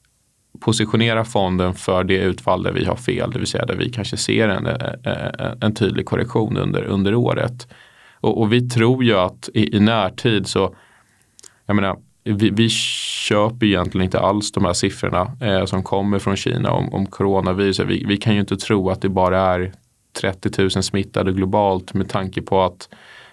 positionera 0.60 1.26
fonden 1.26 1.74
för 1.74 2.04
det 2.04 2.18
utfall 2.18 2.64
där 2.64 2.72
vi 2.72 2.86
har 2.86 2.96
fel, 2.96 3.32
det 3.32 3.40
vill 3.40 3.48
säga 3.48 3.66
där 3.66 3.76
vi 3.76 3.90
kanske 3.90 4.18
ser 4.18 4.50
en, 4.50 4.68
en, 4.68 5.58
en 5.62 5.76
tydlig 5.76 6.06
korrektion 6.06 6.58
under, 6.58 6.84
under 6.84 7.16
året. 7.16 7.68
Och, 8.22 8.42
och, 8.42 8.54
vi 8.54 8.70
tror 8.70 9.04
ju 9.04 9.18
att 9.18 9.50
i, 9.54 9.78
i 9.78 9.80
närtid 9.80 10.48
så, 10.48 10.76
jag 11.66 11.76
menar, 11.76 11.98
vi, 12.24 12.50
vi 12.50 12.70
köper 12.70 13.66
egentligen 13.66 14.06
inte 14.06 14.20
alls 14.20 14.52
de 14.52 14.66
här 14.66 14.74
siffrorna 14.74 15.32
eh, 15.42 15.66
som 15.66 15.84
kommer 15.84 16.20
från 16.20 16.36
Kina 16.36 16.72
om, 16.72 16.94
om 16.94 17.06
coronaviruset. 17.06 17.88
Vi, 17.88 18.06
vi 18.08 18.18
kan 18.18 18.34
ju 18.34 18.40
inte 18.40 18.58
tro 18.58 18.90
att 18.90 19.02
det 19.02 19.10
bara 19.10 19.40
är 19.40 19.74
30 20.14 20.62
000 20.62 20.72
smittade 20.72 21.32
globalt 21.32 21.94
med 21.94 22.10
tanke 22.10 22.42
på 22.42 22.62
att 22.62 22.90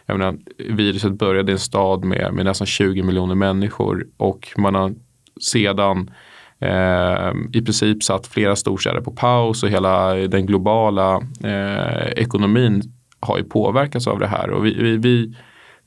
jag 0.07 0.19
menar, 0.19 0.39
viruset 0.59 1.13
började 1.13 1.53
i 1.53 1.55
en 1.55 1.59
stad 1.59 2.05
med, 2.05 2.35
med 2.35 2.45
nästan 2.45 2.67
20 2.67 3.03
miljoner 3.03 3.35
människor 3.35 4.07
och 4.17 4.49
man 4.57 4.75
har 4.75 4.95
sedan 5.41 6.11
eh, 6.59 7.33
i 7.53 7.63
princip 7.65 8.03
satt 8.03 8.27
flera 8.27 8.57
storstäder 8.57 9.01
på 9.01 9.11
paus 9.11 9.63
och 9.63 9.69
hela 9.69 10.15
den 10.15 10.47
globala 10.47 11.23
eh, 11.45 12.09
ekonomin 12.17 12.83
har 13.21 13.39
ju 13.39 13.45
påverkats 13.45 14.07
av 14.07 14.19
det 14.19 14.27
här. 14.27 14.51
Och 14.51 14.67
vi, 14.67 14.75
vi, 14.75 14.97
vi 14.97 15.35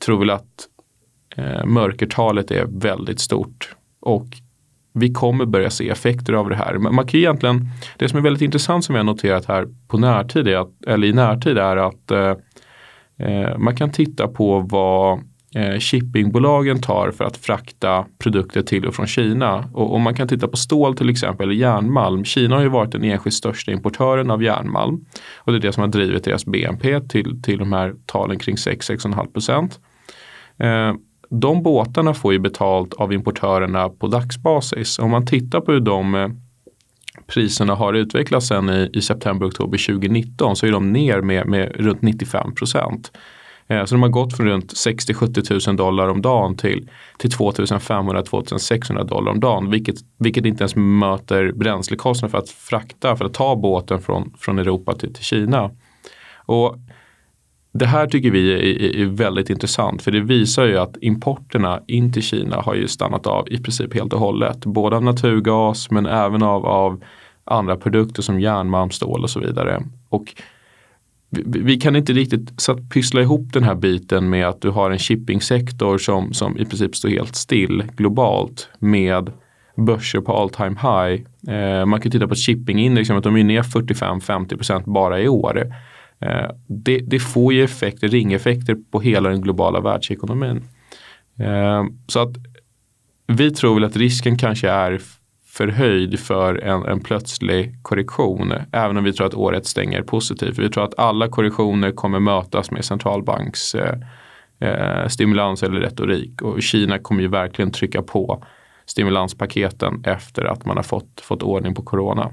tror 0.06 0.20
väl 0.20 0.30
att 0.30 0.68
eh, 1.36 1.66
mörkertalet 1.66 2.52
är 2.52 2.66
väldigt 2.66 3.20
stort. 3.20 3.76
Och 4.00 4.26
vi 4.94 5.14
kommer 5.14 5.46
börja 5.46 5.70
se 5.70 5.90
effekter 5.90 6.34
av 6.34 6.50
det 6.50 6.56
här. 6.56 6.78
Men 6.78 6.96
man 6.96 7.08
kan 7.08 7.20
egentligen, 7.20 7.70
det 7.98 8.10
som 8.10 8.20
är 8.20 8.24
väldigt 8.24 8.42
intressant 8.42 8.86
som 8.86 8.94
vi 8.94 9.00
har 9.00 9.06
noterat 9.06 9.46
här 9.46 9.68
på 9.88 9.98
närtid, 9.98 10.48
är 10.48 10.58
att, 10.58 10.86
eller 10.88 11.08
i 11.08 11.14
närtid 11.14 11.58
är 11.58 11.78
att 11.78 12.12
eh, 12.12 12.36
eh 13.28 13.58
man 13.58 13.76
kan 13.76 13.92
titta 13.92 14.28
på 14.28 14.60
vad 14.60 15.20
eh, 15.56 15.80
shippingbolagen 15.80 16.82
tar 16.82 17.12
för 17.12 17.24
att 17.24 17.38
frakta 17.38 18.06
produkter 18.20 18.62
till 18.62 18.86
och 18.86 18.96
från 18.96 19.08
Kina. 19.08 19.70
Och 19.74 19.96
om 19.96 20.02
man 20.02 20.16
kan 20.16 20.28
titta 20.28 20.48
på 20.48 20.58
stål 20.58 20.98
till 20.98 21.10
exempel, 21.10 21.44
eller 21.44 21.60
järnmalm. 21.60 22.26
Kina 22.26 22.56
har 22.56 22.64
ju 22.64 22.70
varit 22.70 22.92
den 22.92 23.04
enskilt 23.04 23.36
största 23.36 23.72
importören 23.72 24.32
av 24.32 24.44
järnmalm. 24.44 25.06
Och 25.38 25.52
det 25.52 25.58
är 25.58 25.62
det 25.62 25.72
som 25.72 25.82
har 25.82 25.88
drivit 25.88 26.24
deras 26.24 26.46
BNP 26.46 27.00
till, 27.00 27.42
till 27.42 27.58
de 27.58 27.74
här 27.74 27.94
talen 28.06 28.40
kring 28.40 28.56
6-6,5 28.56 29.34
procent. 29.34 29.80
Eh, 30.58 30.94
de 31.34 31.64
båtarna 31.64 32.14
får 32.14 32.34
ju 32.34 32.40
betalt 32.40 32.94
av 32.94 33.14
importörerna 33.14 33.90
på 33.90 34.08
dagsbasis. 34.08 35.00
Om 35.00 35.12
man 35.12 35.26
tittar 35.26 35.62
på 35.62 35.72
hur 35.72 35.80
de 35.80 36.16
eh, 36.16 36.30
priserna 37.28 37.76
har 37.76 37.94
utvecklats 37.94 38.48
sen 38.48 38.70
i, 38.70 38.90
i 38.94 39.02
september-oktober 39.02 39.78
2019 39.78 40.56
så 40.56 40.66
är 40.66 40.72
de 40.72 40.94
ner 40.94 41.22
med, 41.22 41.48
med 41.48 41.72
runt 41.76 42.02
95 42.02 42.56
procent. 42.56 43.12
Eh, 43.68 43.86
så 43.86 43.96
de 43.96 44.02
har 44.02 44.10
gått 44.10 44.38
från 44.38 44.48
runt 44.48 44.74
60-70 44.74 45.68
000 45.68 45.76
dollar 45.76 46.08
om 46.08 46.22
dagen 46.22 46.58
till, 46.58 46.90
till 47.18 47.30
2500-2600 47.30 49.04
dollar 49.04 49.32
om 49.32 49.40
dagen. 49.40 49.70
Vilket, 49.70 49.96
vilket 50.18 50.46
inte 50.46 50.64
ens 50.64 50.76
möter 50.76 51.52
bränslekostnaden 51.52 52.32
för 52.32 52.38
att 52.38 52.50
frakta, 52.50 53.16
för 53.16 53.26
att 53.26 53.34
ta 53.34 53.56
båten 53.56 54.02
från, 54.02 54.34
från 54.38 54.60
Europa 54.60 54.94
till, 54.94 55.14
till 55.14 55.24
Kina. 55.24 55.72
Och 56.46 56.78
det 57.72 57.86
här 57.86 58.08
tycker 58.08 58.32
vi 58.32 58.54
är, 58.54 59.02
är, 59.02 59.06
väldigt 59.06 59.50
intressant 59.50 60.02
för 60.02 60.12
det 60.12 60.20
visar 60.20 60.66
ju 60.66 60.78
att 60.78 60.98
importerna 61.02 61.82
in 61.88 62.14
till 62.14 62.24
Kina 62.24 62.56
har 62.56 62.76
ju 62.76 62.88
stannat 62.88 63.28
av 63.28 63.48
i 63.50 63.58
princip 63.58 63.94
helt 63.94 64.14
och 64.14 64.20
hållet. 64.20 64.66
Både 64.66 64.96
av 64.96 65.04
naturgas 65.04 65.92
men 65.92 66.06
även 66.06 66.44
av, 66.44 66.66
av 66.66 67.04
andra 67.44 67.76
produkter 67.76 68.22
som 68.22 68.40
järnmalm, 68.40 68.92
stål 68.92 69.24
och 69.24 69.30
så 69.30 69.40
vidare. 69.40 69.84
Och 70.10 70.34
vi, 71.30 71.60
vi 71.60 71.78
kan 71.78 71.96
inte 71.96 72.14
riktigt 72.14 72.62
så 72.62 72.72
att 72.72 72.90
pyssla 72.90 73.22
ihop 73.22 73.54
den 73.54 73.64
här 73.64 73.76
biten 73.76 74.30
med 74.30 74.48
att 74.48 74.62
du 74.62 74.70
har 74.70 74.92
en 74.92 75.00
shippingsektor 75.00 75.98
som, 75.98 76.34
som 76.34 76.58
i 76.58 76.66
princip 76.66 76.96
står 76.96 77.10
helt 77.10 77.36
still 77.36 77.84
globalt 77.98 78.70
med 78.80 79.32
börser 79.76 80.22
på 80.22 80.34
all 80.34 80.50
time 80.50 80.76
high. 80.82 81.24
Eh, 81.56 81.86
man 81.86 82.02
kan 82.02 82.12
titta 82.12 82.28
på 82.28 82.36
shippingindex, 82.36 83.08
de 83.08 83.36
är 83.36 83.44
ner 83.44 83.62
45-50% 83.62 84.84
bara 84.86 85.20
i 85.20 85.28
år. 85.28 85.74
Eh, 86.22 86.52
det, 86.68 86.98
det, 86.98 87.20
får 87.20 87.54
ju 87.54 87.64
effekter, 87.64 88.08
ringeffekter 88.08 88.78
på 88.92 89.02
hela 89.02 89.30
den 89.30 89.42
globala 89.42 89.80
världsekonomin. 89.80 90.64
Eh, 91.40 91.84
så 92.08 92.20
att 92.20 92.36
vi 93.28 93.52
tror 93.52 93.74
väl 93.74 93.84
att 93.84 93.96
risken 93.96 94.38
kanske 94.38 94.70
är 94.70 95.02
förhöjd 95.52 96.20
för 96.20 96.56
en, 96.56 96.86
en 96.86 97.00
plötslig 97.00 97.76
korrektion. 97.82 98.54
Även 98.72 98.98
om 98.98 99.04
vi 99.04 99.14
tror 99.14 99.28
att 99.28 99.34
året 99.34 99.66
stänger 99.66 100.02
positivt. 100.02 100.60
Vi 100.60 100.70
tror 100.70 100.84
att 100.84 101.00
alla 101.00 101.28
korrektioner 101.28 101.92
kommer 101.92 102.20
mötas 102.20 102.72
med 102.72 102.86
centralbanks 102.86 103.76
eh, 103.76 103.96
eh, 104.60 105.08
stimulans 105.08 105.64
eller 105.64 105.80
retorik. 105.80 106.42
Och 106.42 106.62
Kina 106.62 107.00
kommer 107.00 107.22
ju 107.22 107.28
verkligen 107.28 107.72
trycka 107.72 108.02
på 108.02 108.44
stimulanspaketen 108.86 110.04
efter 110.06 110.46
att 110.46 110.66
man 110.66 110.78
har 110.78 110.84
fått, 110.84 111.22
fått 111.22 111.44
ordning 111.44 111.76
på 111.76 111.82
corona. 111.82 112.32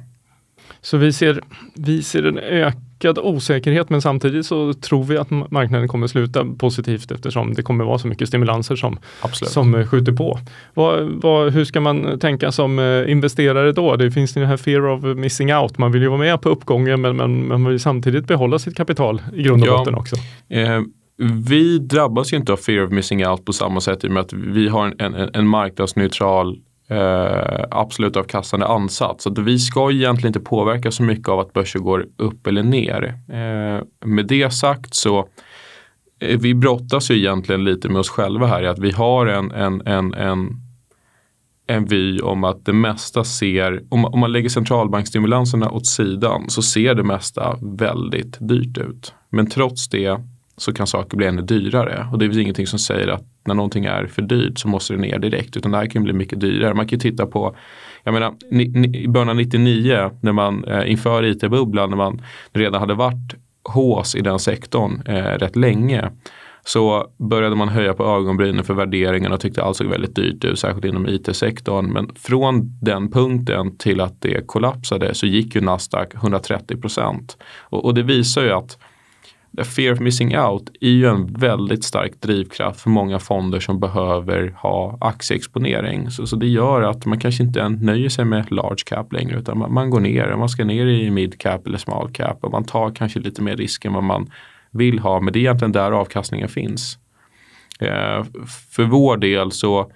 Så 0.80 0.96
vi 0.96 1.12
ser, 1.12 1.40
vi 1.74 2.02
ser 2.02 2.22
en 2.22 2.38
ökad 2.38 3.18
osäkerhet 3.18 3.90
men 3.90 4.02
samtidigt 4.02 4.46
så 4.46 4.72
tror 4.72 5.04
vi 5.04 5.16
att 5.16 5.30
marknaden 5.30 5.88
kommer 5.88 6.06
sluta 6.06 6.46
positivt 6.58 7.10
eftersom 7.10 7.54
det 7.54 7.62
kommer 7.62 7.84
vara 7.84 7.98
så 7.98 8.08
mycket 8.08 8.28
stimulanser 8.28 8.76
som, 8.76 8.98
som 9.32 9.74
eh, 9.74 9.86
skjuter 9.86 10.12
på. 10.12 10.38
Vad, 10.74 11.08
vad, 11.22 11.52
hur 11.52 11.64
ska 11.64 11.80
man 11.80 12.18
tänka 12.18 12.52
som 12.52 12.78
eh, 12.78 13.10
investerare 13.10 13.72
då? 13.72 13.96
Det 13.96 14.10
finns 14.10 14.34
den 14.34 14.46
här 14.46 14.56
fear 14.56 14.86
of 14.86 15.16
missing 15.16 15.54
out. 15.54 15.78
Man 15.78 15.92
vill 15.92 16.02
ju 16.02 16.08
vara 16.08 16.18
med 16.18 16.40
på 16.40 16.48
uppgången 16.48 17.00
men, 17.00 17.16
men 17.16 17.48
man 17.48 17.64
vill 17.64 17.80
samtidigt 17.80 18.26
behålla 18.26 18.58
sitt 18.58 18.76
kapital 18.76 19.22
i 19.34 19.42
grund 19.42 19.62
och 19.62 19.68
ja, 19.68 19.78
botten 19.78 19.94
också. 19.94 20.16
Eh, 20.48 20.80
vi 21.48 21.78
drabbas 21.78 22.32
ju 22.32 22.36
inte 22.36 22.52
av 22.52 22.56
fear 22.56 22.86
of 22.86 22.92
missing 22.92 23.26
out 23.26 23.44
på 23.44 23.52
samma 23.52 23.80
sätt 23.80 24.04
i 24.04 24.08
och 24.08 24.12
med 24.12 24.20
att 24.20 24.32
vi 24.32 24.68
har 24.68 24.94
en, 24.98 25.14
en, 25.14 25.30
en 25.34 25.46
marknadsneutral 25.46 26.58
eh, 26.88 27.64
absolut 27.70 28.16
avkastande 28.16 28.66
ansats. 28.66 29.24
Så 29.24 29.42
vi 29.42 29.58
ska 29.58 29.90
egentligen 29.90 30.28
inte 30.28 30.40
påverka 30.40 30.90
så 30.90 31.02
mycket 31.02 31.28
av 31.28 31.40
att 31.40 31.52
börser 31.52 31.78
går 31.78 32.06
upp 32.16 32.46
eller 32.46 32.62
ner. 32.62 33.18
Eh, 33.28 33.84
med 34.08 34.26
det 34.26 34.50
sagt 34.52 34.94
så 34.94 35.28
eh, 36.20 36.38
vi 36.38 36.54
brottas 36.54 37.10
ju 37.10 37.18
egentligen 37.18 37.64
lite 37.64 37.88
med 37.88 38.00
oss 38.00 38.08
själva 38.08 38.46
här 38.46 38.62
i 38.62 38.66
att 38.66 38.78
vi 38.78 38.90
har 38.90 39.26
en, 39.26 39.50
en, 39.50 39.82
en, 39.86 40.14
en, 40.14 40.48
en 41.66 41.84
vy 41.84 42.20
om 42.20 42.44
att 42.44 42.64
det 42.64 42.72
mesta 42.72 43.24
ser, 43.24 43.82
om, 43.88 44.04
om 44.04 44.20
man 44.20 44.32
lägger 44.32 44.48
centralbankstimulanserna 44.48 45.70
åt 45.70 45.86
sidan 45.86 46.50
så 46.50 46.62
ser 46.62 46.94
det 46.94 47.04
mesta 47.04 47.58
väldigt 47.62 48.36
dyrt 48.40 48.78
ut. 48.78 49.14
Men 49.30 49.46
trots 49.46 49.88
det 49.88 50.20
så 50.58 50.72
kan 50.72 50.86
saker 50.86 51.16
bli 51.16 51.26
ännu 51.26 51.42
dyrare. 51.42 52.08
Och 52.12 52.18
det 52.18 52.26
finns 52.26 52.38
ingenting 52.38 52.66
som 52.66 52.78
säger 52.78 53.08
att 53.08 53.24
när 53.46 53.54
någonting 53.54 53.84
är 53.84 54.06
för 54.06 54.22
dyrt 54.22 54.58
så 54.58 54.68
måste 54.68 54.92
det 54.92 54.98
ner 54.98 55.18
direkt. 55.18 55.56
Utan 55.56 55.70
det 55.70 55.78
här 55.78 55.86
kan 55.86 56.02
bli 56.02 56.12
mycket 56.12 56.40
dyrare. 56.40 56.74
Man 56.74 56.88
kan 56.88 56.98
titta 56.98 57.26
på, 57.26 57.56
jag 58.04 58.14
menar, 58.14 58.34
i 58.96 59.08
början 59.08 59.28
av 59.28 59.36
99 59.36 60.10
när 60.20 60.32
man 60.32 60.64
eh, 60.64 60.90
inför 60.90 61.24
it-bubblan, 61.24 61.90
när 61.90 61.96
man 61.96 62.22
redan 62.52 62.80
hade 62.80 62.94
varit 62.94 63.34
hås 63.64 64.14
i 64.14 64.20
den 64.20 64.38
sektorn 64.38 65.02
eh, 65.06 65.38
rätt 65.38 65.56
länge 65.56 66.10
så 66.64 67.06
började 67.16 67.56
man 67.56 67.68
höja 67.68 67.94
på 67.94 68.04
ögonbrynen 68.04 68.64
för 68.64 68.74
värderingen 68.74 69.32
och 69.32 69.40
tyckte 69.40 69.62
allt 69.62 69.76
såg 69.76 69.86
väldigt 69.86 70.16
dyrt 70.16 70.44
ut, 70.44 70.58
särskilt 70.58 70.84
inom 70.84 71.08
it-sektorn. 71.08 71.86
Men 71.86 72.14
från 72.14 72.78
den 72.82 73.10
punkten 73.10 73.76
till 73.76 74.00
att 74.00 74.20
det 74.20 74.46
kollapsade 74.46 75.14
så 75.14 75.26
gick 75.26 75.54
ju 75.54 75.60
Nasdaq 75.60 76.14
130 76.14 76.76
procent. 76.76 77.36
Och, 77.60 77.84
och, 77.84 77.94
det 77.94 78.02
visar 78.02 78.42
ju 78.42 78.50
att 78.50 78.78
fear 79.64 79.92
of 79.92 80.00
missing 80.00 80.38
out 80.38 80.70
är 80.80 80.88
ju 80.88 81.06
en 81.06 81.26
väldigt 81.26 81.84
stark 81.84 82.20
drivkraft 82.20 82.80
för 82.80 82.90
många 82.90 83.18
fonder 83.18 83.60
som 83.60 83.80
behöver 83.80 84.54
ha 84.56 84.98
aktieexponering. 85.00 86.10
Så, 86.10 86.26
så 86.26 86.36
det 86.36 86.46
gör 86.46 86.82
att 86.82 87.06
man 87.06 87.20
kanske 87.20 87.42
inte 87.42 87.68
nöjer 87.68 88.08
sig 88.08 88.24
med 88.24 88.52
large 88.52 88.82
cap 88.86 89.12
längre 89.12 89.38
utan 89.38 89.58
man, 89.58 89.72
man 89.72 89.90
går 89.90 90.00
ner, 90.00 90.36
man 90.36 90.48
ska 90.48 90.64
ner 90.64 90.86
i 90.86 91.10
mid 91.10 91.38
cap 91.40 91.66
eller 91.66 91.78
small 91.78 92.10
cap 92.12 92.44
och 92.44 92.50
man 92.50 92.64
tar 92.64 92.90
kanske 92.90 93.20
lite 93.20 93.42
mer 93.42 93.56
risk 93.56 93.84
än 93.84 93.92
vad 93.92 94.04
man 94.04 94.30
vill 94.70 94.98
ha. 94.98 95.20
Men 95.20 95.32
det 95.32 95.38
är 95.38 95.40
egentligen 95.40 95.72
där 95.72 95.92
avkastningen 95.92 96.48
finns. 96.48 96.98
Eh, 97.80 98.24
för 98.70 98.84
vår 98.84 99.16
del 99.16 99.52
så 99.52 99.92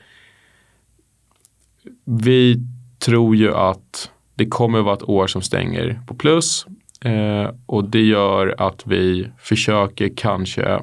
vi 2.04 2.66
tror 2.98 3.36
ju 3.36 3.54
att 3.54 4.10
det 4.34 4.46
kommer 4.46 4.80
vara 4.80 4.94
ett 4.94 5.02
år 5.08 5.26
som 5.26 5.42
stänger 5.42 6.00
på 6.06 6.14
plus. 6.14 6.66
Eh, 7.04 7.50
och 7.66 7.84
det 7.84 8.02
gör 8.02 8.54
att 8.58 8.86
vi 8.86 9.28
försöker 9.38 10.10
kanske 10.16 10.80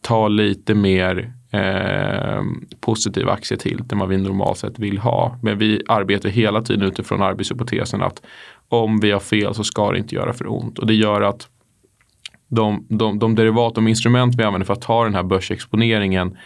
ta 0.00 0.28
lite 0.28 0.74
mer 0.74 1.32
eh, 1.50 2.42
positiv 2.80 3.28
aktietilt 3.28 3.92
än 3.92 3.98
vad 3.98 4.08
vi 4.08 4.16
normalt 4.16 4.58
sett 4.58 4.78
vill 4.78 4.98
ha. 4.98 5.38
Men 5.42 5.58
vi 5.58 5.82
arbetar 5.88 6.28
hela 6.28 6.62
tiden 6.62 6.82
utifrån 6.82 7.22
arbetshypotesen 7.22 8.02
att 8.02 8.22
om 8.68 9.00
vi 9.00 9.10
har 9.10 9.20
fel 9.20 9.54
så 9.54 9.64
ska 9.64 9.92
det 9.92 9.98
inte 9.98 10.14
göra 10.14 10.32
för 10.32 10.52
ont. 10.52 10.78
Och 10.78 10.86
det 10.86 10.94
gör 10.94 11.22
att 11.22 11.48
de, 12.48 12.86
de, 12.88 13.18
de 13.18 13.34
derivat, 13.34 13.74
de 13.74 13.88
instrument 13.88 14.34
vi 14.38 14.42
använder 14.42 14.66
för 14.66 14.72
att 14.72 14.82
ta 14.82 15.04
den 15.04 15.14
här 15.14 15.22
börsexponeringen 15.22 16.36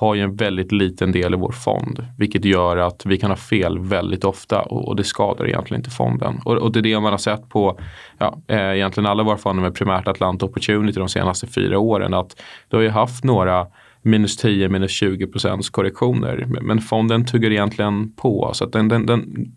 har 0.00 0.14
ju 0.14 0.22
en 0.22 0.36
väldigt 0.36 0.72
liten 0.72 1.12
del 1.12 1.34
i 1.34 1.36
vår 1.36 1.52
fond. 1.52 2.06
Vilket 2.18 2.44
gör 2.44 2.76
att 2.76 3.06
vi 3.06 3.18
kan 3.18 3.30
ha 3.30 3.36
fel 3.36 3.78
väldigt 3.78 4.24
ofta 4.24 4.60
och, 4.60 4.88
och 4.88 4.96
det 4.96 5.04
skadar 5.04 5.48
egentligen 5.48 5.80
inte 5.80 5.90
fonden. 5.90 6.40
Och, 6.44 6.56
och, 6.56 6.72
det 6.72 6.80
är 6.80 6.82
det 6.82 7.00
man 7.00 7.12
har 7.12 7.18
sett 7.18 7.48
på 7.48 7.80
ja, 8.18 8.38
eh, 8.46 8.76
egentligen 8.76 9.06
alla 9.06 9.22
våra 9.22 9.36
fonder 9.36 9.62
med 9.62 9.74
primärt 9.74 10.08
Atlanta 10.08 10.46
Opportunity 10.46 10.98
de 10.98 11.08
senaste 11.08 11.46
fyra 11.46 11.78
åren. 11.78 12.14
Att 12.14 12.42
du 12.68 12.76
har 12.76 12.82
ju 12.82 12.88
haft 12.88 13.24
några 13.24 13.66
minus 14.02 14.36
10, 14.36 14.68
minus 14.68 14.90
20 14.90 15.26
procents 15.26 15.70
korrektioner. 15.70 16.46
Men 16.60 16.78
fonden 16.78 17.26
tuggar 17.26 17.50
egentligen 17.50 18.12
på. 18.12 18.50
Så 18.54 18.64
att 18.64 18.72
den, 18.72 18.88
den, 18.88 19.06
den 19.06 19.52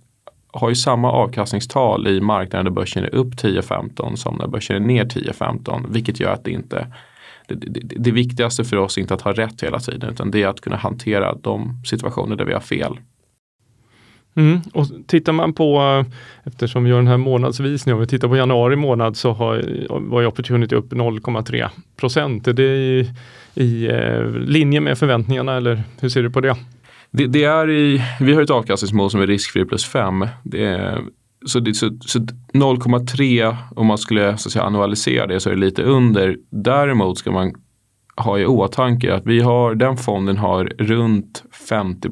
har 0.53 0.69
ju 0.69 0.75
samma 0.75 1.11
avkastningstal 1.11 2.07
i 2.07 2.21
marknaden 2.21 2.65
där 2.65 2.71
börsen 2.71 3.03
är 3.03 3.15
upp 3.15 3.33
10-15 3.33 4.15
som 4.15 4.35
när 4.35 4.47
börsen 4.47 4.75
är 4.75 4.87
ner 4.87 5.05
10-15. 5.05 5.85
Vilket 5.89 6.19
gör 6.19 6.33
att 6.33 6.43
det 6.43 6.51
inte 6.51 6.87
det, 7.97 8.11
viktigaste 8.11 8.63
för 8.63 8.77
oss 8.77 8.97
är 8.97 9.01
inte 9.01 9.13
att 9.13 9.21
ha 9.21 9.33
rätt 9.33 9.63
hela 9.63 9.79
tiden 9.79 10.09
utan 10.09 10.31
det 10.31 10.43
är 10.43 10.47
att 10.47 10.61
kunna 10.61 10.75
hantera 10.75 11.35
de 11.35 11.81
situationer 11.85 12.35
där 12.35 12.45
vi 12.45 12.53
har 12.53 12.59
fel. 12.59 12.97
Mm. 14.35 14.61
Och 14.73 14.85
tittar 15.07 15.33
man 15.33 15.53
på, 15.53 16.05
eftersom 16.43 16.83
vi 16.83 16.89
gör 16.89 16.97
den 16.97 17.07
här 17.07 17.17
månadsvisningen, 17.17 17.95
om 17.95 18.01
vi 18.01 18.07
tittar 18.07 18.27
på 18.27 18.37
januari 18.37 18.75
månad 18.75 19.17
så 19.17 19.31
har, 19.31 19.63
var 19.89 20.25
Opportunity 20.25 20.75
upp 20.75 20.93
0,3 20.93 21.69
procent. 21.95 22.47
Är 22.47 22.53
det 22.53 22.63
i, 22.63 23.11
i 23.55 23.87
eh, 23.87 24.29
linje 24.29 24.81
med 24.81 24.97
förväntningarna 24.97 25.57
eller 25.57 25.83
hur 25.99 26.09
ser 26.09 26.23
du 26.23 26.29
på 26.29 26.41
det? 26.41 26.55
Det, 27.11 27.27
det 27.27 27.43
är 27.43 27.69
i, 27.69 28.01
vi 28.19 28.33
har 28.33 28.41
ett 28.41 28.49
avkastningsmål 28.49 29.09
som 29.09 29.21
är 29.21 29.27
riskfri 29.27 29.65
plus 29.65 29.85
5 29.85 30.25
så, 31.45 31.73
så, 31.73 31.89
så 32.05 32.19
0,3 32.53 33.55
om 33.75 33.87
man 33.87 33.97
skulle 33.97 34.37
så 34.37 34.49
att 34.49 34.53
säga, 34.53 34.65
annualisera 34.65 35.27
det 35.27 35.39
så 35.39 35.49
är 35.49 35.53
det 35.53 35.59
lite 35.59 35.83
under. 35.83 36.37
Däremot 36.49 37.17
ska 37.17 37.31
man 37.31 37.53
ha 38.15 38.39
i 38.39 38.45
åtanke 38.45 39.15
att 39.15 39.25
vi 39.25 39.39
har, 39.39 39.75
den 39.75 39.97
fonden 39.97 40.37
har 40.37 40.65
runt 40.65 41.43
50 41.69 42.09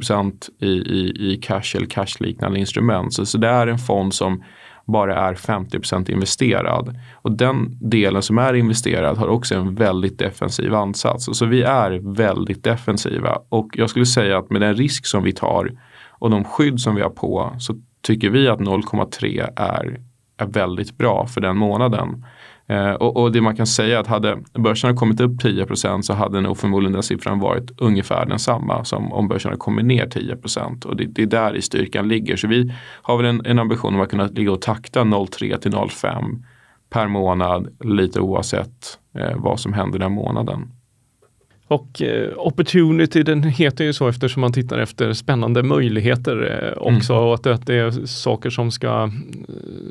i, 0.59 0.67
i, 0.67 1.31
i 1.31 1.39
cash 1.41 1.75
eller 1.75 1.85
cashliknande 1.85 2.59
instrument. 2.59 3.13
Så, 3.13 3.25
så 3.25 3.37
det 3.37 3.47
är 3.47 3.67
en 3.67 3.77
fond 3.77 4.13
som 4.13 4.43
bara 4.87 5.15
är 5.15 5.35
50% 5.35 6.11
investerad. 6.11 6.99
Och 7.21 7.31
den 7.31 7.77
delen 7.89 8.21
som 8.21 8.37
är 8.37 8.53
investerad 8.53 9.17
har 9.17 9.27
också 9.27 9.55
en 9.55 9.75
väldigt 9.75 10.19
defensiv 10.19 10.75
ansats. 10.75 11.29
Så 11.31 11.45
vi 11.45 11.61
är 11.61 12.15
väldigt 12.15 12.63
defensiva 12.63 13.37
och 13.49 13.69
jag 13.73 13.89
skulle 13.89 14.05
säga 14.05 14.37
att 14.37 14.49
med 14.49 14.61
den 14.61 14.75
risk 14.75 15.05
som 15.05 15.23
vi 15.23 15.33
tar 15.33 15.71
och 16.09 16.29
de 16.29 16.43
skydd 16.43 16.79
som 16.79 16.95
vi 16.95 17.01
har 17.01 17.09
på 17.09 17.55
så 17.59 17.75
tycker 18.01 18.29
vi 18.29 18.47
att 18.47 18.59
0,3 18.59 19.49
är, 19.55 19.99
är 20.37 20.45
väldigt 20.45 20.97
bra 20.97 21.27
för 21.27 21.41
den 21.41 21.57
månaden. 21.57 22.25
Eh, 22.67 22.91
och, 22.91 23.17
och, 23.17 23.31
det 23.31 23.41
man 23.41 23.55
kan 23.55 23.67
säga 23.67 23.97
är 23.97 24.01
att 24.01 24.07
hade 24.07 24.37
börsen 24.53 24.95
kommit 24.95 25.19
upp 25.19 25.31
10% 25.31 26.01
så 26.01 26.13
hade 26.13 26.41
nog 26.41 26.57
förmodligen 26.57 26.93
den 26.93 27.03
siffran 27.03 27.39
varit 27.39 27.71
ungefär 27.77 28.25
densamma 28.25 28.83
som 28.83 29.13
om 29.13 29.27
börsen 29.27 29.49
hade 29.49 29.59
kommit 29.59 29.85
ner 29.85 30.07
10 30.07 30.37
Och 30.85 30.95
det, 30.95 31.05
det, 31.05 31.21
är 31.21 31.25
där 31.25 31.55
i 31.55 31.61
styrkan 31.61 32.07
ligger. 32.07 32.35
Så 32.35 32.47
vi 32.47 32.73
har 33.01 33.17
väl 33.17 33.25
en, 33.25 33.45
en 33.45 33.59
ambition 33.59 33.95
om 33.95 34.01
att 34.01 34.09
kunna 34.09 34.27
ligga 34.27 34.51
och 34.51 34.61
takta 34.61 35.01
0,3 35.01 35.57
till 35.57 35.71
0,5 35.71 36.43
per 36.89 37.07
månad 37.07 37.67
lite 37.79 38.19
oavsett 38.19 38.99
eh, 39.15 39.35
vad 39.35 39.59
som 39.59 39.73
händer 39.73 39.99
den 39.99 40.11
månaden. 40.11 40.71
Och 41.71 42.01
eh, 42.01 42.29
opportunity 42.37 43.23
den 43.23 43.43
heter 43.43 43.83
ju 43.83 43.93
så 43.93 44.07
eftersom 44.07 44.41
man 44.41 44.53
tittar 44.53 44.79
efter 44.79 45.13
spännande 45.13 45.63
möjligheter 45.63 46.63
eh, 46.63 46.81
också 46.81 47.13
mm. 47.13 47.25
och 47.25 47.33
att, 47.33 47.47
att 47.47 47.67
det 47.67 47.75
är 47.75 47.91
saker 48.05 48.49
som 48.49 48.71
ska 48.71 49.11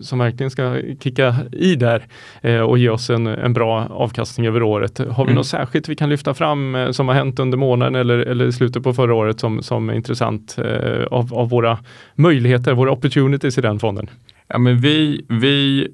som 0.03 0.19
verkligen 0.19 0.51
ska 0.51 0.77
kicka 1.01 1.37
i 1.53 1.75
där 1.75 2.07
eh, 2.43 2.61
och 2.61 2.79
ge 2.79 2.89
oss 2.89 3.11
en, 3.11 3.27
en 3.27 3.53
bra 3.53 3.87
avkastning 3.91 4.47
över 4.47 4.63
året. 4.63 4.99
Har 4.99 5.25
vi 5.25 5.31
mm. 5.31 5.35
något 5.35 5.47
särskilt 5.47 5.89
vi 5.89 5.97
kan 5.97 6.09
lyfta 6.09 6.35
fram 6.35 6.75
eh, 6.75 6.91
som 6.91 7.09
har 7.09 7.15
hänt 7.15 7.39
under 7.39 7.59
månaden 7.59 7.95
eller, 7.95 8.19
eller 8.19 8.47
i 8.47 8.53
slutet 8.53 8.83
på 8.83 8.93
förra 8.93 9.15
året 9.15 9.41
som, 9.41 9.63
som 9.63 9.91
är 9.91 9.95
intressant 9.95 10.59
eh, 10.59 11.05
av, 11.11 11.35
av 11.35 11.49
våra 11.49 11.79
möjligheter, 12.15 12.73
våra 12.73 12.91
opportunities 12.91 13.59
i 13.59 13.61
den 13.61 13.79
fonden? 13.79 14.11
Ja, 14.49 14.59
men 14.59 14.81
vi, 14.81 15.25
vi 15.29 15.89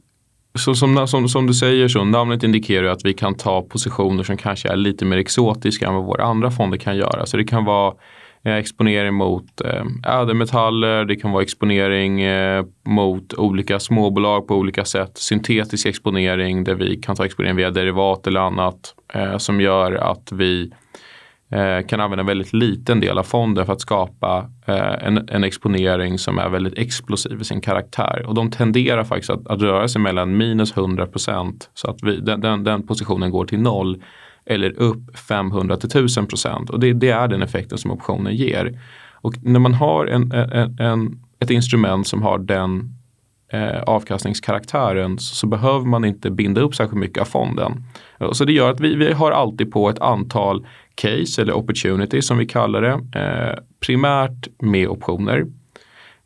så 0.56 0.74
som, 0.74 1.06
som, 1.08 1.28
som, 1.28 1.46
du 1.46 1.54
säger 1.54 1.88
så, 1.88 2.04
namnet 2.04 2.42
indikerar 2.42 2.86
att 2.86 3.04
vi 3.04 3.14
kan 3.14 3.34
ta 3.34 3.62
positioner 3.62 4.22
som 4.22 4.36
kanske 4.36 4.68
är 4.68 4.76
lite 4.76 5.04
mer 5.04 5.16
exotiska 5.16 5.86
än 5.86 5.94
vad 5.94 6.04
våra 6.04 6.24
andra 6.24 6.50
fonder 6.50 6.78
kan 6.78 6.96
göra. 6.96 7.26
Så 7.26 7.36
det 7.36 7.44
kan 7.44 7.64
vara 7.64 7.94
eh, 8.44 8.54
exponering 8.54 9.14
mot 9.14 9.60
eh, 9.60 10.18
ädelmetaller, 10.20 11.04
det 11.04 11.16
kan 11.16 11.32
vara 11.32 11.42
exponering 11.42 12.20
eh, 12.20 12.64
mot 12.86 13.34
olika 13.34 13.80
småbolag 13.80 14.48
på 14.48 14.56
olika 14.56 14.84
sätt. 14.84 15.18
Syntetisk 15.18 15.86
exponering 15.86 16.64
där 16.64 16.74
vi 16.74 16.96
kan 16.96 17.16
ta 17.16 17.24
exponering 17.24 17.56
via 17.56 17.70
derivat 17.70 18.26
eller 18.26 18.40
annat 18.40 18.94
eh, 19.14 19.38
som 19.38 19.60
gör 19.60 19.92
att 19.92 20.32
vi 20.32 20.72
Eh, 21.50 21.86
kan 21.86 22.00
använda 22.00 22.20
en 22.20 22.26
väldigt 22.26 22.52
liten 22.52 23.00
del 23.00 23.18
av 23.18 23.22
fonden 23.22 23.66
för 23.66 23.72
att 23.72 23.80
skapa 23.80 24.50
eh, 24.66 25.06
en, 25.06 25.28
en, 25.28 25.44
exponering 25.44 26.18
som 26.18 26.38
är 26.38 26.48
väldigt 26.48 26.78
explosiv 26.78 27.40
i 27.40 27.44
sin 27.44 27.60
karaktär. 27.60 28.24
Och 28.26 28.34
de 28.34 28.50
tenderar 28.50 29.04
faktiskt 29.04 29.30
att, 29.30 29.46
att 29.46 29.62
röra 29.62 29.88
sig 29.88 30.02
mellan 30.02 30.36
minus 30.36 30.76
100 30.76 31.06
procent 31.06 31.70
så 31.74 31.90
att 31.90 32.02
vi, 32.02 32.16
den, 32.20 32.40
den, 32.40 32.64
den, 32.64 32.86
positionen 32.86 33.30
går 33.30 33.44
till 33.44 33.60
noll 33.60 34.02
eller 34.46 34.78
upp 34.78 35.18
500 35.28 35.76
till 35.76 35.88
1000 35.88 36.26
procent. 36.26 36.70
Och 36.70 36.80
det, 36.80 36.92
det, 36.92 37.10
är 37.10 37.28
den 37.28 37.42
effekten 37.42 37.78
som 37.78 37.90
optionen 37.90 38.36
ger. 38.36 38.80
Och 39.12 39.34
när 39.42 39.60
man 39.60 39.74
har 39.74 40.06
en, 40.06 40.32
en, 40.32 40.80
en 40.80 41.20
ett 41.40 41.50
instrument 41.50 42.06
som 42.06 42.22
har 42.22 42.38
den 42.38 42.94
eh, 43.52 43.82
avkastningskaraktären 43.82 45.18
så, 45.18 45.34
så, 45.34 45.46
behöver 45.46 45.86
man 45.86 46.04
inte 46.04 46.30
binda 46.30 46.60
upp 46.60 46.74
särskilt 46.74 47.00
mycket 47.00 47.20
av 47.20 47.24
fonden. 47.24 47.84
Så 48.32 48.44
det 48.44 48.52
gör 48.52 48.70
att 48.70 48.80
vi, 48.80 48.94
vi 48.94 49.12
har 49.12 49.32
alltid 49.32 49.72
på 49.72 49.90
ett 49.90 49.98
antal 49.98 50.66
case 50.96 51.42
eller 51.42 51.52
opportunity 51.52 52.22
som 52.22 52.38
vi 52.38 52.46
kallar 52.46 52.82
det. 52.82 53.20
Eh, 53.20 53.58
primärt 53.80 54.48
med 54.62 54.88
optioner. 54.88 55.46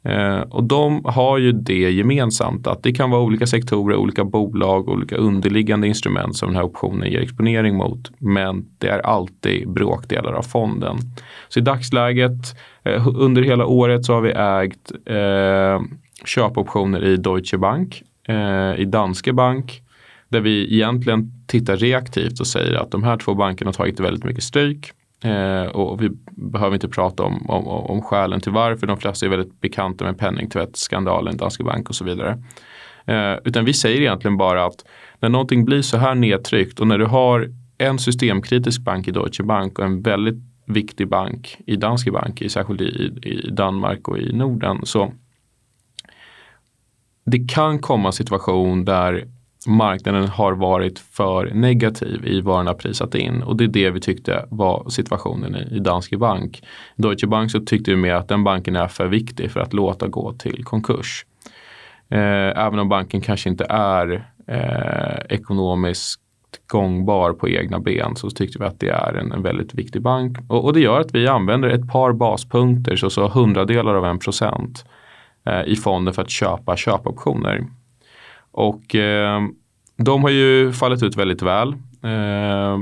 Eh, 0.03 0.41
och 0.41 0.65
de 0.65 1.05
har 1.05 1.39
ju 1.39 1.53
det 1.53 1.91
gemensamt 1.91 2.67
att 2.67 2.83
det 2.83 2.93
kan 2.93 3.11
vara 3.11 3.23
olika 3.23 3.47
sektorer, 3.47 3.97
olika 3.97 4.25
bolag, 4.25 4.89
olika 4.89 5.17
underliggande 5.17 5.87
instrument 5.89 6.37
som 6.37 6.49
den 6.49 6.57
här 6.57 6.65
optionen 6.65 7.11
ger 7.11 7.21
exponering 7.21 7.77
mot. 7.77 8.11
Men 8.19 8.67
det 8.79 8.89
är 8.89 8.99
alltid 8.99 9.69
bråkdelar 9.69 10.33
av 10.33 10.43
fonden. 10.43 10.97
Så 11.49 11.59
i 11.59 11.63
dagsläget 11.63 12.57
eh, 12.85 13.07
under 13.17 13.43
hela 13.43 13.67
året 13.67 14.05
så 14.05 14.15
har 14.15 14.21
vi 14.21 14.31
ägt 14.31 14.93
eh, 15.07 15.97
köpoptioner 16.25 17.05
i 17.05 17.17
Deutsche 17.17 17.59
Bank, 17.59 18.03
eh, 18.29 18.81
i 18.81 18.85
Danske 18.85 19.33
Bank, 19.33 19.83
där 20.31 20.41
vi 20.41 20.75
egentligen 20.75 21.47
tittar 21.47 21.77
reaktivt 21.77 22.41
och 22.41 22.47
säger 22.47 22.75
att 22.75 22.91
de 22.91 23.03
här 23.03 23.17
två 23.17 23.35
bankerna 23.35 23.69
har 23.69 23.73
tagit 23.73 24.01
väldigt 24.01 24.25
mycket 24.25 24.43
stryk. 24.43 24.93
Eh, 25.25 25.65
och 25.65 26.03
vi 26.03 26.11
behöver 26.27 26.75
inte 26.75 26.89
prata 26.89 27.23
om, 27.23 27.51
om, 27.51 27.67
om 27.67 28.03
skälen 28.03 28.41
till 28.41 28.53
varför. 28.53 28.87
De 28.87 28.97
flesta 28.97 29.27
är 29.27 29.31
väldigt 29.31 29.61
bekanta 29.61 30.05
med 30.05 30.19
penningtvättsskandalen, 30.19 31.37
Danske 31.37 31.65
Bank 31.65 31.89
och 31.89 31.95
så 31.95 32.05
vidare. 32.05 32.43
Eh, 33.05 33.39
utan 33.45 33.65
vi 33.65 33.73
säger 33.73 34.01
egentligen 34.01 34.37
bara 34.37 34.67
att 34.67 34.85
när 35.21 35.29
någonting 35.29 35.65
blir 35.65 35.83
så 35.83 35.97
här 35.97 36.15
nedtryckt 36.15 36.81
och 36.81 36.87
när 36.87 36.99
du 36.99 37.07
har 37.07 37.49
en 37.79 37.99
systemkritisk 37.99 38.81
bank 38.81 39.09
i 39.09 39.11
Deutsche 39.11 39.43
Bank 39.43 39.79
och 39.79 39.85
en 39.85 40.03
väldigt 40.03 40.43
viktig 40.67 41.09
bank 41.09 41.59
i 41.67 41.77
Danske 41.77 42.11
Bank, 42.11 42.43
särskilt 42.49 42.81
i, 42.81 43.13
i 43.23 43.51
Danmark 43.51 44.09
och 44.09 44.19
i 44.19 44.33
Norden. 44.33 44.81
Så 44.83 45.13
det 47.25 47.49
kan 47.49 47.79
komma 47.79 48.13
situation 48.13 48.85
där 48.85 49.29
marknaden 49.67 50.29
har 50.29 50.53
varit 50.53 50.99
för 50.99 51.51
negativ 51.55 52.27
i 52.27 52.41
vad 52.41 52.59
den 52.59 52.67
har 52.67 52.75
prisat 52.75 53.15
in 53.15 53.43
och 53.43 53.57
det 53.57 53.65
är 53.65 53.69
det 53.69 53.91
vi 53.91 54.01
tyckte 54.01 54.47
var 54.51 54.89
situationen 54.89 55.57
i, 55.57 55.79
Danske 55.79 56.17
Bank. 56.17 56.63
Deutsche 56.97 57.27
Bank 57.27 57.51
så 57.51 57.61
tyckte 57.61 57.91
vi 57.91 57.97
mer 57.97 58.15
att 58.15 58.29
den 58.29 58.45
banken 58.45 58.77
är 58.77 58.89
för 58.89 59.07
viktig 59.07 59.51
för 59.51 59.61
att 59.61 59.73
låta 59.73 60.09
gå 60.09 60.33
till 60.33 60.65
konkurs. 60.65 61.27
Eh, 62.09 62.65
även 62.67 62.79
om 62.79 62.89
banken 62.89 63.21
kanske 63.21 63.49
inte 63.49 63.67
är 63.69 64.33
eh, 64.47 65.37
ekonomiskt 65.37 66.21
gångbar 66.67 67.33
på 67.33 67.49
egna 67.49 67.81
ben 67.81 68.17
så 68.17 68.31
tyckte 68.31 68.59
vi 68.59 68.65
att 68.65 68.81
det 68.81 68.89
är 68.89 69.15
en, 69.15 69.33
en 69.33 69.43
väldigt 69.43 69.75
viktig 69.75 70.03
bank. 70.03 70.39
Och, 70.49 70.65
och, 70.65 70.73
det 70.73 70.81
gör 70.81 71.01
att 71.01 71.15
vi 71.15 71.29
använder 71.29 71.69
ett 71.69 71.93
par 71.93 72.13
baspunkter, 72.13 72.97
så, 72.97 73.11
så 73.11 73.29
hundradelar 73.29 73.95
av 73.95 74.05
en 74.05 74.19
procent 74.19 74.85
eh, 75.47 75.65
i 75.67 75.77
fonden 75.77 76.15
för 76.15 76.23
att 76.23 76.31
köpa 76.31 76.77
köpoptioner. 76.77 77.67
Och 78.53 78.95
eh, 78.95 79.41
de 79.97 80.23
har 80.23 80.31
ju 80.31 80.73
fallit 80.73 81.03
ut 81.03 81.17
väldigt 81.17 81.43
väl. 81.43 81.69
Eh, 82.03 82.79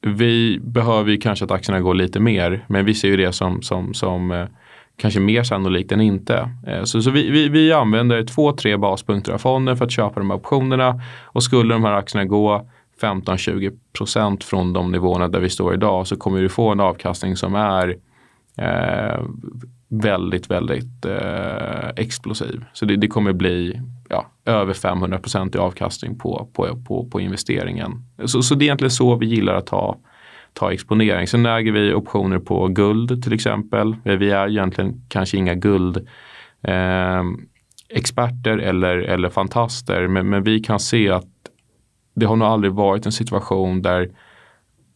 vi 0.00 0.58
behöver 0.62 1.10
ju 1.10 1.16
kanske 1.16 1.44
att 1.44 1.50
aktierna 1.50 1.80
går 1.80 1.94
lite 1.94 2.20
mer, 2.20 2.64
men 2.68 2.84
vi 2.84 2.94
ser 2.94 3.08
ju 3.08 3.16
det 3.16 3.32
som, 3.32 3.62
som, 3.62 3.94
som 3.94 4.30
eh, 4.30 4.46
kanske 4.96 5.20
mer 5.20 5.42
sannolikt 5.42 5.92
än 5.92 6.00
inte. 6.00 6.50
Eh, 6.66 6.84
så, 6.84 7.02
så 7.02 7.10
vi, 7.10 7.30
vi, 7.30 7.48
vi 7.48 7.72
använder 7.72 8.24
två, 8.24 8.52
tre 8.52 8.76
baspunkter 8.76 9.32
av 9.32 9.38
fonden 9.38 9.76
för 9.76 9.84
att 9.84 9.92
köpa 9.92 10.20
de 10.20 10.30
här 10.30 10.36
optionerna 10.36 11.00
och 11.22 11.42
skulle 11.42 11.74
de 11.74 11.84
här 11.84 11.92
aktierna 11.92 12.24
gå 12.24 12.66
15-20 13.00 13.78
procent 13.92 14.44
från 14.44 14.72
de 14.72 14.92
nivåerna 14.92 15.28
där 15.28 15.40
vi 15.40 15.50
står 15.50 15.74
idag 15.74 16.06
så 16.06 16.16
kommer 16.16 16.40
vi 16.40 16.48
få 16.48 16.72
en 16.72 16.80
avkastning 16.80 17.36
som 17.36 17.54
är 17.54 17.96
eh, 18.56 19.20
väldigt, 19.92 20.50
väldigt 20.50 21.04
eh, 21.04 21.88
explosiv. 21.96 22.64
Så 22.72 22.84
det, 22.84 22.96
det 22.96 23.08
kommer 23.08 23.32
bli 23.32 23.80
ja, 24.08 24.26
över 24.44 24.74
500 24.74 25.18
procent 25.18 25.54
i 25.54 25.58
avkastning 25.58 26.18
på, 26.18 26.48
på, 26.52 26.82
på, 26.88 27.06
på 27.06 27.20
investeringen. 27.20 27.92
Så, 28.24 28.42
så 28.42 28.54
det 28.54 28.62
är 28.62 28.66
egentligen 28.66 28.90
så 28.90 29.16
vi 29.16 29.26
gillar 29.26 29.54
att 29.54 29.66
ta, 29.66 29.96
ta 30.52 30.72
exponering. 30.72 31.26
Sen 31.26 31.46
äger 31.46 31.72
vi 31.72 31.94
optioner 31.94 32.38
på 32.38 32.68
guld 32.68 33.22
till 33.22 33.32
exempel. 33.32 33.96
Vi 34.04 34.30
är 34.30 34.48
egentligen 34.48 35.04
kanske 35.08 35.36
inga 35.36 35.54
guld 35.54 35.96
eh, 36.62 37.22
experter 37.88 38.58
eller, 38.58 38.98
eller 38.98 39.28
fantaster 39.28 40.08
men, 40.08 40.28
men 40.28 40.42
vi 40.42 40.60
kan 40.60 40.80
se 40.80 41.10
att 41.10 41.26
det 42.14 42.26
har 42.26 42.36
nog 42.36 42.48
aldrig 42.48 42.72
varit 42.72 43.06
en 43.06 43.12
situation 43.12 43.82
där 43.82 44.10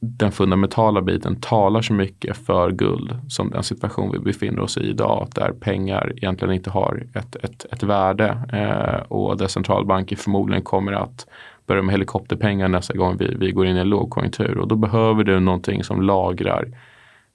den 0.01 0.33
fundamentala 0.33 1.03
biten 1.03 1.41
talar 1.41 1.83
så 1.83 1.93
mycket 1.93 2.37
för 2.37 2.71
guld 2.71 3.19
som 3.29 3.51
den 3.51 3.63
situation 3.63 4.13
vi 4.13 4.19
befinner 4.19 4.61
oss 4.61 4.77
i 4.77 4.81
idag 4.81 5.29
där 5.35 5.53
pengar 5.53 6.13
egentligen 6.17 6.55
inte 6.55 6.71
har 6.71 7.07
ett, 7.15 7.37
ett, 7.37 7.67
ett 7.73 7.83
värde 7.83 8.39
eh, 8.53 9.13
och 9.13 9.37
där 9.37 9.47
centralbanker 9.47 10.17
förmodligen 10.17 10.63
kommer 10.63 10.93
att 10.93 11.27
börja 11.67 11.83
med 11.83 11.93
helikopterpengar 11.93 12.69
nästa 12.69 12.95
gång 12.95 13.17
vi, 13.17 13.35
vi 13.39 13.53
går 13.53 13.67
in 13.67 13.77
i 13.77 13.81
en 13.81 13.89
lågkonjunktur 13.89 14.59
och 14.59 14.69
då 14.69 14.77
behöver 14.77 15.25
du 15.25 15.41
någonting 15.41 15.85
som 15.85 16.03
lagrar 16.03 16.69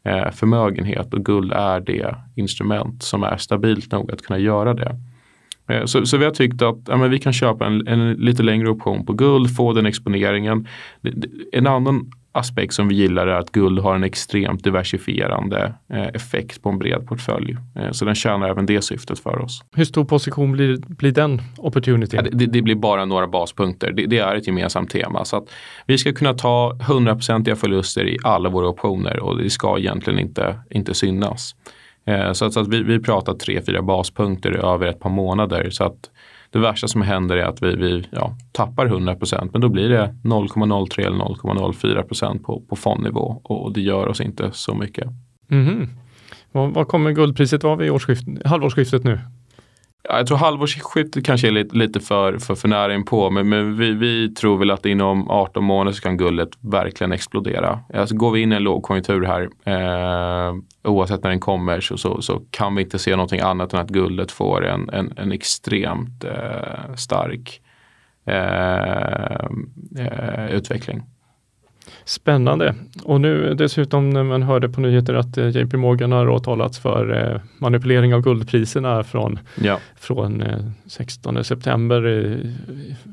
eh, 0.04 0.32
förmögenhet 0.32 1.14
och 1.14 1.26
guld 1.26 1.54
är 1.54 1.80
det 1.80 2.16
instrument 2.36 3.04
som 3.04 3.24
är 3.24 3.38
stabilt 3.38 3.92
nog 3.92 4.12
att 4.12 4.22
kunna 4.22 4.40
göra 4.40 4.74
det. 4.74 4.96
Eh, 5.68 5.86
så, 5.86 6.06
så, 6.06 6.18
vi 6.18 6.26
har 6.26 6.32
tyckt 6.32 6.62
att 6.62 6.78
ja, 6.88 6.98
vi 6.98 7.20
kan 7.20 7.34
köpa 7.34 7.66
en, 7.66 7.88
en, 7.88 8.14
lite 8.14 8.44
längre 8.44 8.70
option 8.70 9.06
på 9.06 9.14
guld, 9.14 9.56
få 9.56 9.74
den 9.74 9.86
exponeringen. 9.86 10.68
En 11.52 11.68
annan 11.68 12.12
aspekt 12.32 12.74
som 12.74 12.88
vi 12.88 12.96
gillar 12.96 13.28
är 13.28 13.40
att 13.40 13.52
guld 13.52 13.80
har 13.80 13.96
en 13.96 14.04
extremt 14.04 14.64
diversifierande 14.64 15.74
eh, 15.94 16.08
effekt 16.08 16.64
på 16.64 16.70
en 16.70 16.80
bred 16.80 17.08
portfölj. 17.08 17.58
Eh, 17.76 17.92
så 17.92 18.06
den 18.06 18.16
tjänar 18.16 18.50
även 18.50 18.66
det 18.66 18.82
syftet 18.82 19.20
för 19.20 19.40
oss. 19.40 19.64
Hur 19.76 19.86
stor 19.86 20.06
position 20.06 20.52
blir, 20.52 20.78
blir 20.78 21.12
den 21.12 21.42
opportunity? 21.58 22.18
Ja, 22.18 22.24
det, 22.32 22.46
det, 22.46 22.62
blir 22.62 22.76
bara 22.76 23.06
några 23.06 23.28
baspunkter. 23.28 23.92
Det, 23.92 24.06
det, 24.06 24.18
är 24.18 24.36
ett 24.36 24.48
gemensamt 24.48 24.90
tema. 24.90 25.26
Så 25.26 25.38
att 25.38 25.44
vi 25.86 25.98
ska 25.98 26.14
kunna 26.14 26.34
ta 26.34 26.78
hundraprocentiga 26.88 27.56
förluster 27.56 28.08
i 28.08 28.18
alla 28.24 28.50
våra 28.50 28.68
optioner 28.68 29.20
och 29.20 29.38
det 29.38 29.50
ska 29.50 29.80
egentligen 29.80 30.20
inte, 30.20 30.60
inte 30.70 30.94
synas. 30.94 31.56
Eh, 32.06 32.34
så 32.34 32.46
att, 32.46 32.54
så 32.54 32.60
att 32.60 32.68
vi, 32.68 32.84
vi 32.84 33.00
pratar 33.00 33.34
tre, 33.34 33.62
fyra 33.66 33.82
baspunkter 33.82 34.52
över 34.52 34.88
ett 34.88 35.00
par 35.00 35.10
månader. 35.10 35.70
Så 35.70 35.84
att 35.84 36.11
det 36.52 36.60
värsta 36.60 36.88
som 36.88 37.02
händer 37.02 37.38
är 37.38 37.44
att 37.44 37.64
vi, 37.64 37.76
vi 37.76 38.08
ja, 38.12 38.36
tappar 38.52 38.88
100% 38.88 39.50
men 39.52 39.62
då 39.62 39.70
blir 39.70 39.90
det 39.90 40.16
0,03 40.24 41.00
eller 41.00 41.18
0,04 41.18 42.44
på, 42.44 42.62
på 42.70 42.76
fondnivå 42.76 43.42
och 43.44 43.74
det 43.74 43.82
gör 43.82 44.08
oss 44.08 44.22
inte 44.22 44.50
så 44.54 44.76
mycket. 44.76 45.08
Mm. 45.52 45.90
Vad, 46.52 46.74
vad 46.74 46.88
kommer 46.88 47.12
guldpriset 47.12 47.64
vara 47.64 47.76
vid 47.76 47.92
årsskift, 47.92 48.28
halvårsskiftet 48.46 49.04
nu? 49.04 49.20
Jag 50.04 50.28
tror 50.28 50.38
halvårsskiftet 50.38 51.26
kanske 51.26 51.48
är 51.48 51.52
lite, 51.52 51.78
lite 51.78 52.00
för, 52.00 52.38
för, 52.38 52.56
för 52.56 52.68
nära 52.68 52.94
inpå, 52.94 53.30
men, 53.30 53.50
men 53.50 53.78
vi, 53.78 53.92
vi, 53.92 54.34
tror 54.34 54.58
väl 54.58 54.72
att 54.72 54.86
inom 54.86 55.30
18 55.30 55.64
månader 55.64 55.92
så 55.96 56.02
kan 56.02 56.18
guldet 56.18 56.50
verkligen 56.60 57.12
explodera. 57.12 57.80
Alltså 57.94 58.16
går 58.16 58.32
vi 58.32 58.42
in 58.42 58.54
i 58.54 58.56
en 58.56 58.64
lågkonjunktur 58.64 59.24
här, 59.24 59.50
eh, 59.66 60.56
oavsett 60.84 61.24
när 61.24 61.30
den 61.30 61.40
kommer, 61.40 61.82
så, 61.82 61.98
så, 61.98 62.22
så, 62.22 62.42
kan 62.52 62.76
vi 62.76 62.84
inte 62.84 63.00
se 63.00 63.12
någonting 63.12 63.40
annat 63.40 63.74
än 63.74 63.80
att 63.80 63.90
guldet 63.90 64.32
får 64.32 64.66
en, 64.66 64.90
en, 64.90 65.14
en 65.18 65.32
extremt 65.32 66.24
eh, 66.24 66.96
stark 66.96 67.62
eh, 68.26 69.46
eh 70.00 70.46
utveckling. 70.52 71.04
Spännande. 72.06 72.76
Och 73.04 73.22
nu 73.22 73.54
dessutom 73.54 74.10
när 74.10 74.24
man 74.24 74.44
hörde 74.44 74.70
på 74.70 74.82
nyheter 74.82 75.14
att 75.14 75.38
eh, 75.38 75.48
JP 75.48 75.78
Morgan 75.78 76.12
har 76.12 76.30
åtalats 76.30 76.80
för 76.80 77.34
eh, 77.34 77.42
manipulering 77.58 78.14
av 78.14 78.22
guldpriserna 78.22 79.04
från, 79.04 79.40
ja. 79.56 79.80
från 80.00 80.44
16 80.86 81.38
eh, 81.38 81.44
september 81.44 82.40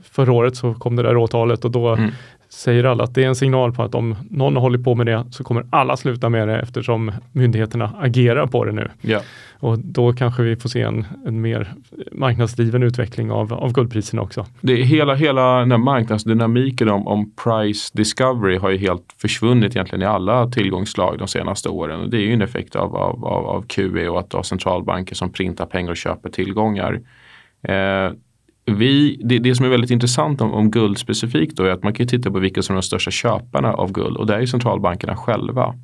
förra 0.05 0.33
året 0.33 0.57
så 0.57 0.74
kom 0.74 0.96
det 0.96 1.03
där 1.03 1.16
åtalet 1.16 1.64
och 1.64 1.70
då 1.70 1.88
mm 1.88 2.11
säger 2.49 2.85
alla 2.85 3.05
att 3.05 3.15
det 3.15 3.25
är 3.25 3.29
en 3.29 3.35
signal 3.35 3.73
på 3.73 3.83
att 3.83 3.95
om 3.95 4.17
någon 4.31 4.55
har 4.55 4.61
hållit 4.61 4.85
på 4.85 4.95
med 4.95 5.07
det 5.07 5.25
så 5.31 5.45
kommer 5.45 5.67
alla 5.71 5.97
sluta 5.97 6.29
med 6.29 6.49
det 6.49 6.61
eftersom 6.61 7.13
myndigheterna 7.33 7.93
agerar 8.01 8.47
på 8.47 8.65
det 8.65 8.73
nu. 8.73 8.91
Ja. 9.01 9.21
Och 9.61 9.79
då 9.79 10.13
kanske 10.13 10.43
vi 10.43 10.57
får 10.57 10.69
se 10.69 10.83
en, 10.83 11.07
en 11.27 11.41
mer 11.41 11.75
marknadsdriven 12.13 12.83
utveckling 12.83 13.31
av, 13.31 13.53
av 13.53 13.73
guldpriserna 13.73 14.23
också. 14.23 14.47
Det 14.61 14.73
är 14.73 14.85
hela, 14.85 15.15
hela 15.15 15.59
den 15.59 15.71
här 15.71 15.79
marknadsdynamiken 15.79 16.89
om, 16.89 17.09
om 17.09 17.33
price 17.45 17.91
discovery 17.95 18.57
har 18.57 18.71
ju 18.71 18.79
helt 18.79 19.15
försvunnit 19.21 19.77
egentligen 19.77 20.03
i 20.03 20.07
alla 20.07 20.49
tillgångsslag 20.49 21.19
de 21.19 21.29
senaste 21.29 21.69
åren. 21.69 22.11
Det 22.11 22.17
är 22.17 22.21
ju 22.21 22.33
en 22.33 22.43
effekt 22.43 22.77
av, 22.77 22.97
av, 22.97 23.25
av, 23.25 23.47
av 23.47 23.63
QE 23.63 24.09
och 24.09 24.21
att 24.21 24.33
har 24.33 24.43
centralbanker 24.43 25.15
som 25.15 25.33
printar 25.33 25.67
pengar 25.67 25.91
och 25.91 25.97
köper 25.97 26.29
tillgångar. 26.29 27.01
Eh, 27.63 28.13
vi, 28.73 29.21
det, 29.25 29.39
det, 29.39 29.55
som 29.55 29.67
är 29.67 29.71
väldigt 29.71 29.91
intressant 29.91 30.41
om, 30.41 30.55
om, 30.55 30.71
guld 30.71 30.99
specifikt 30.99 31.57
då 31.57 31.65
är 31.65 31.71
att 31.71 31.83
man 31.83 31.93
kan 31.93 32.07
titta 32.07 32.31
på 32.31 32.39
vilka 32.39 32.63
som 32.63 32.75
är 32.75 32.77
de 32.77 32.83
största 32.83 33.11
köparna 33.11 33.73
av 33.73 33.93
guld 33.93 34.17
och 34.17 34.27
det 34.27 34.35
är 34.35 34.47
centralbankerna 34.47 35.17
själva. 35.17 35.75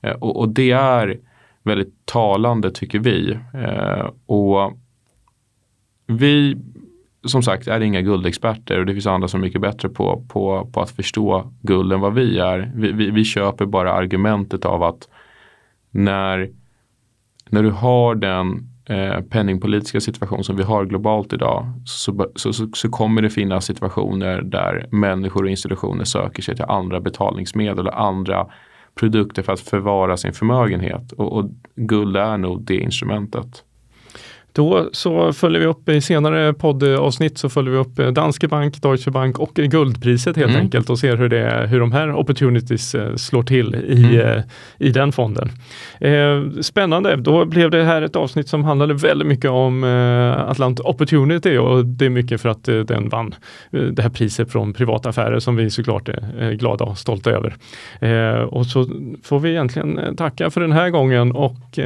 Eh, 0.00 0.12
och, 0.12 0.36
och, 0.36 0.48
det 0.48 0.70
är 0.70 1.18
väldigt 1.62 2.06
talande 2.06 2.70
tycker 2.70 2.98
vi. 2.98 3.38
Eh, 3.54 4.10
och 4.26 4.78
vi 6.06 6.56
som 7.24 7.42
sagt 7.42 7.68
är 7.68 7.80
inga 7.80 8.00
guldexperter 8.00 8.78
och 8.78 8.86
det 8.86 8.92
finns 8.92 9.06
andra 9.06 9.28
som 9.28 9.40
är 9.40 9.44
mycket 9.44 9.60
bättre 9.60 9.88
på, 9.88 10.24
på, 10.28 10.68
på 10.72 10.80
att 10.80 10.90
förstå 10.90 11.52
guld 11.62 11.92
än 11.92 12.00
vad 12.00 12.14
vi 12.14 12.38
är. 12.38 12.72
Vi, 12.74 12.92
vi, 12.92 13.10
vi 13.10 13.24
köper 13.24 13.66
bara 13.66 13.92
argumentet 13.92 14.64
av 14.64 14.82
att 14.82 15.08
när, 15.90 16.50
när 17.50 17.62
du 17.62 17.70
har 17.70 18.14
den 18.14 18.67
eh, 18.88 19.20
penningpolitiska 19.20 20.00
situation 20.00 20.44
som 20.44 20.56
vi 20.56 20.62
har 20.62 20.84
globalt 20.84 21.32
idag 21.32 21.72
så, 21.84 22.26
så, 22.34 22.52
så, 22.52 22.68
så, 22.72 22.88
kommer 22.88 23.22
det 23.22 23.30
finnas 23.30 23.64
situationer 23.64 24.42
där 24.42 24.86
människor 24.90 25.42
och 25.42 25.50
institutioner 25.50 26.04
söker 26.04 26.42
sig 26.42 26.56
till 26.56 26.64
andra 26.64 27.00
betalningsmedel 27.00 27.86
och 27.86 28.00
andra 28.00 28.46
produkter 28.94 29.42
för 29.42 29.52
att 29.52 29.60
förvara 29.60 30.16
sin 30.16 30.32
förmögenhet. 30.32 31.12
Och, 31.12 31.32
och 31.32 31.50
guld 31.76 32.16
är 32.16 32.38
nog 32.38 32.62
det 32.62 32.76
instrumentet. 32.76 33.64
Då 34.58 34.88
så 34.92 35.32
följer 35.32 35.60
vi 35.60 35.66
upp 35.66 35.88
i 35.88 36.00
senare 36.00 36.52
poddavsnitt 36.52 37.38
så 37.38 37.48
följer 37.48 37.72
vi 37.72 37.78
upp 37.78 37.98
eh, 37.98 38.08
Danske 38.08 38.48
Bank, 38.48 38.82
Deutsche 38.82 39.10
Bank 39.10 39.38
och 39.38 39.54
guldpriset 39.54 40.36
helt 40.36 40.50
mm. 40.50 40.60
enkelt 40.62 40.90
och 40.90 40.98
ser 40.98 41.16
hur, 41.16 41.28
det, 41.28 41.66
hur 41.70 41.80
de 41.80 41.92
här 41.92 42.14
opportunities 42.14 42.94
eh, 42.94 43.14
slår 43.14 43.42
till 43.42 43.74
i, 43.74 44.04
mm. 44.04 44.20
Eh, 44.20 44.42
i 44.78 44.90
den 44.90 45.12
fonden. 45.12 45.50
Eh, 46.00 46.60
spännande, 46.60 47.16
då 47.16 47.44
blev 47.44 47.70
det 47.70 47.84
här 47.84 48.02
ett 48.02 48.16
avsnitt 48.16 48.48
som 48.48 48.64
handlade 48.64 48.94
väldigt 48.94 49.28
mycket 49.28 49.50
om 49.50 49.84
eh, 49.84 50.50
Atlant 50.50 50.80
Opportunity 50.80 51.56
och 51.56 51.86
det 51.86 52.06
är 52.06 52.10
mycket 52.10 52.40
för 52.40 52.48
att 52.48 52.68
eh, 52.68 52.78
den 52.78 53.08
vann 53.08 53.34
det 53.70 54.02
här 54.02 54.10
priset 54.10 54.52
från 54.52 54.72
privata 54.72 55.08
affärer 55.08 55.38
som 55.38 55.56
vi 55.56 55.70
såklart 55.70 56.08
är 56.08 56.52
glada 56.52 56.84
och 56.84 56.98
stolta 56.98 57.30
över. 57.30 57.54
och 58.44 58.66
så 58.66 58.86
får 59.22 59.40
vi 59.40 59.50
egentligen 59.50 60.16
tacka 60.16 60.50
för 60.50 60.60
den 60.60 60.72
här 60.72 60.90
gången 60.90 61.32
och 61.32 61.78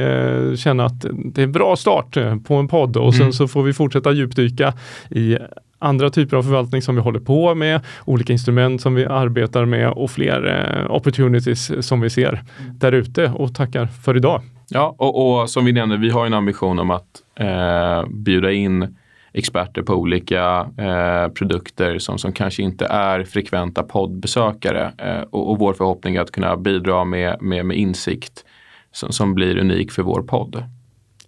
känna 0.55 0.85
att 0.85 1.05
det 1.25 1.41
är 1.41 1.43
en 1.43 1.51
bra 1.51 1.75
start 1.75 2.17
på 2.45 2.62
en 2.63 2.67
podd 2.67 2.97
och 2.97 3.13
sen 3.13 3.21
mm. 3.21 3.33
så 3.33 3.47
får 3.47 3.63
vi 3.63 3.73
fortsätta 3.73 4.11
djupdyka 4.11 4.73
i 5.09 5.37
andra 5.79 6.09
typer 6.09 6.37
av 6.37 6.43
förvaltning 6.43 6.81
som 6.81 6.95
vi 6.95 7.01
håller 7.01 7.19
på 7.19 7.55
med, 7.55 7.81
olika 8.05 8.33
instrument 8.33 8.81
som 8.81 8.95
vi 8.95 9.05
arbetar 9.05 9.65
med 9.65 9.89
och 9.89 10.11
fler 10.11 10.45
eh, 10.45 10.95
opportunities 10.95 11.87
som 11.87 12.01
vi 12.01 12.09
ser 12.09 12.29
mm. 12.29 12.77
där 12.77 12.91
ute 12.91 13.29
och 13.29 13.55
tackar 13.55 13.85
för 13.85 14.17
idag. 14.17 14.41
Ja, 14.69 14.95
och, 14.97 15.41
och, 15.41 15.49
som 15.49 15.65
vi 15.65 15.71
nämnde, 15.71 15.97
vi 15.97 16.09
har 16.09 16.25
en 16.25 16.33
ambition 16.33 16.79
om 16.79 16.91
att 16.91 17.21
eh, 17.35 18.09
bjuda 18.09 18.51
in 18.51 18.95
experter 19.33 19.81
på 19.81 19.93
olika 19.93 20.67
eh, 20.77 21.27
produkter 21.33 21.99
som, 21.99 22.17
som 22.17 22.33
kanske 22.33 22.63
inte 22.63 22.85
är 22.85 23.23
frekventa 23.23 23.83
poddbesökare. 23.83 24.93
Eh, 24.97 25.21
och, 25.21 25.51
och, 25.51 25.59
vår 25.59 25.73
förhoppning 25.73 26.15
är 26.15 26.21
att 26.21 26.31
kunna 26.31 26.57
bidra 26.57 27.03
med, 27.03 27.41
med, 27.41 27.65
med 27.65 27.77
insikt 27.77 28.45
som, 28.91 29.11
som 29.11 29.33
blir 29.33 29.57
unik 29.57 29.91
för 29.91 30.03
vår 30.03 30.21
podd. 30.21 30.63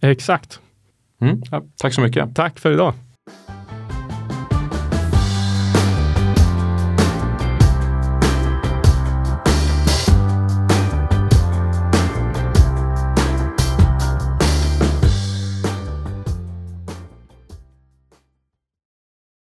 Exakt. 0.01 0.59
Mm. 1.21 1.41
Ja, 1.51 1.63
tack 1.77 1.93
så 1.93 2.01
mycket. 2.01 2.35
Tack 2.35 2.59
för 2.59 2.71
idag. 2.71 2.93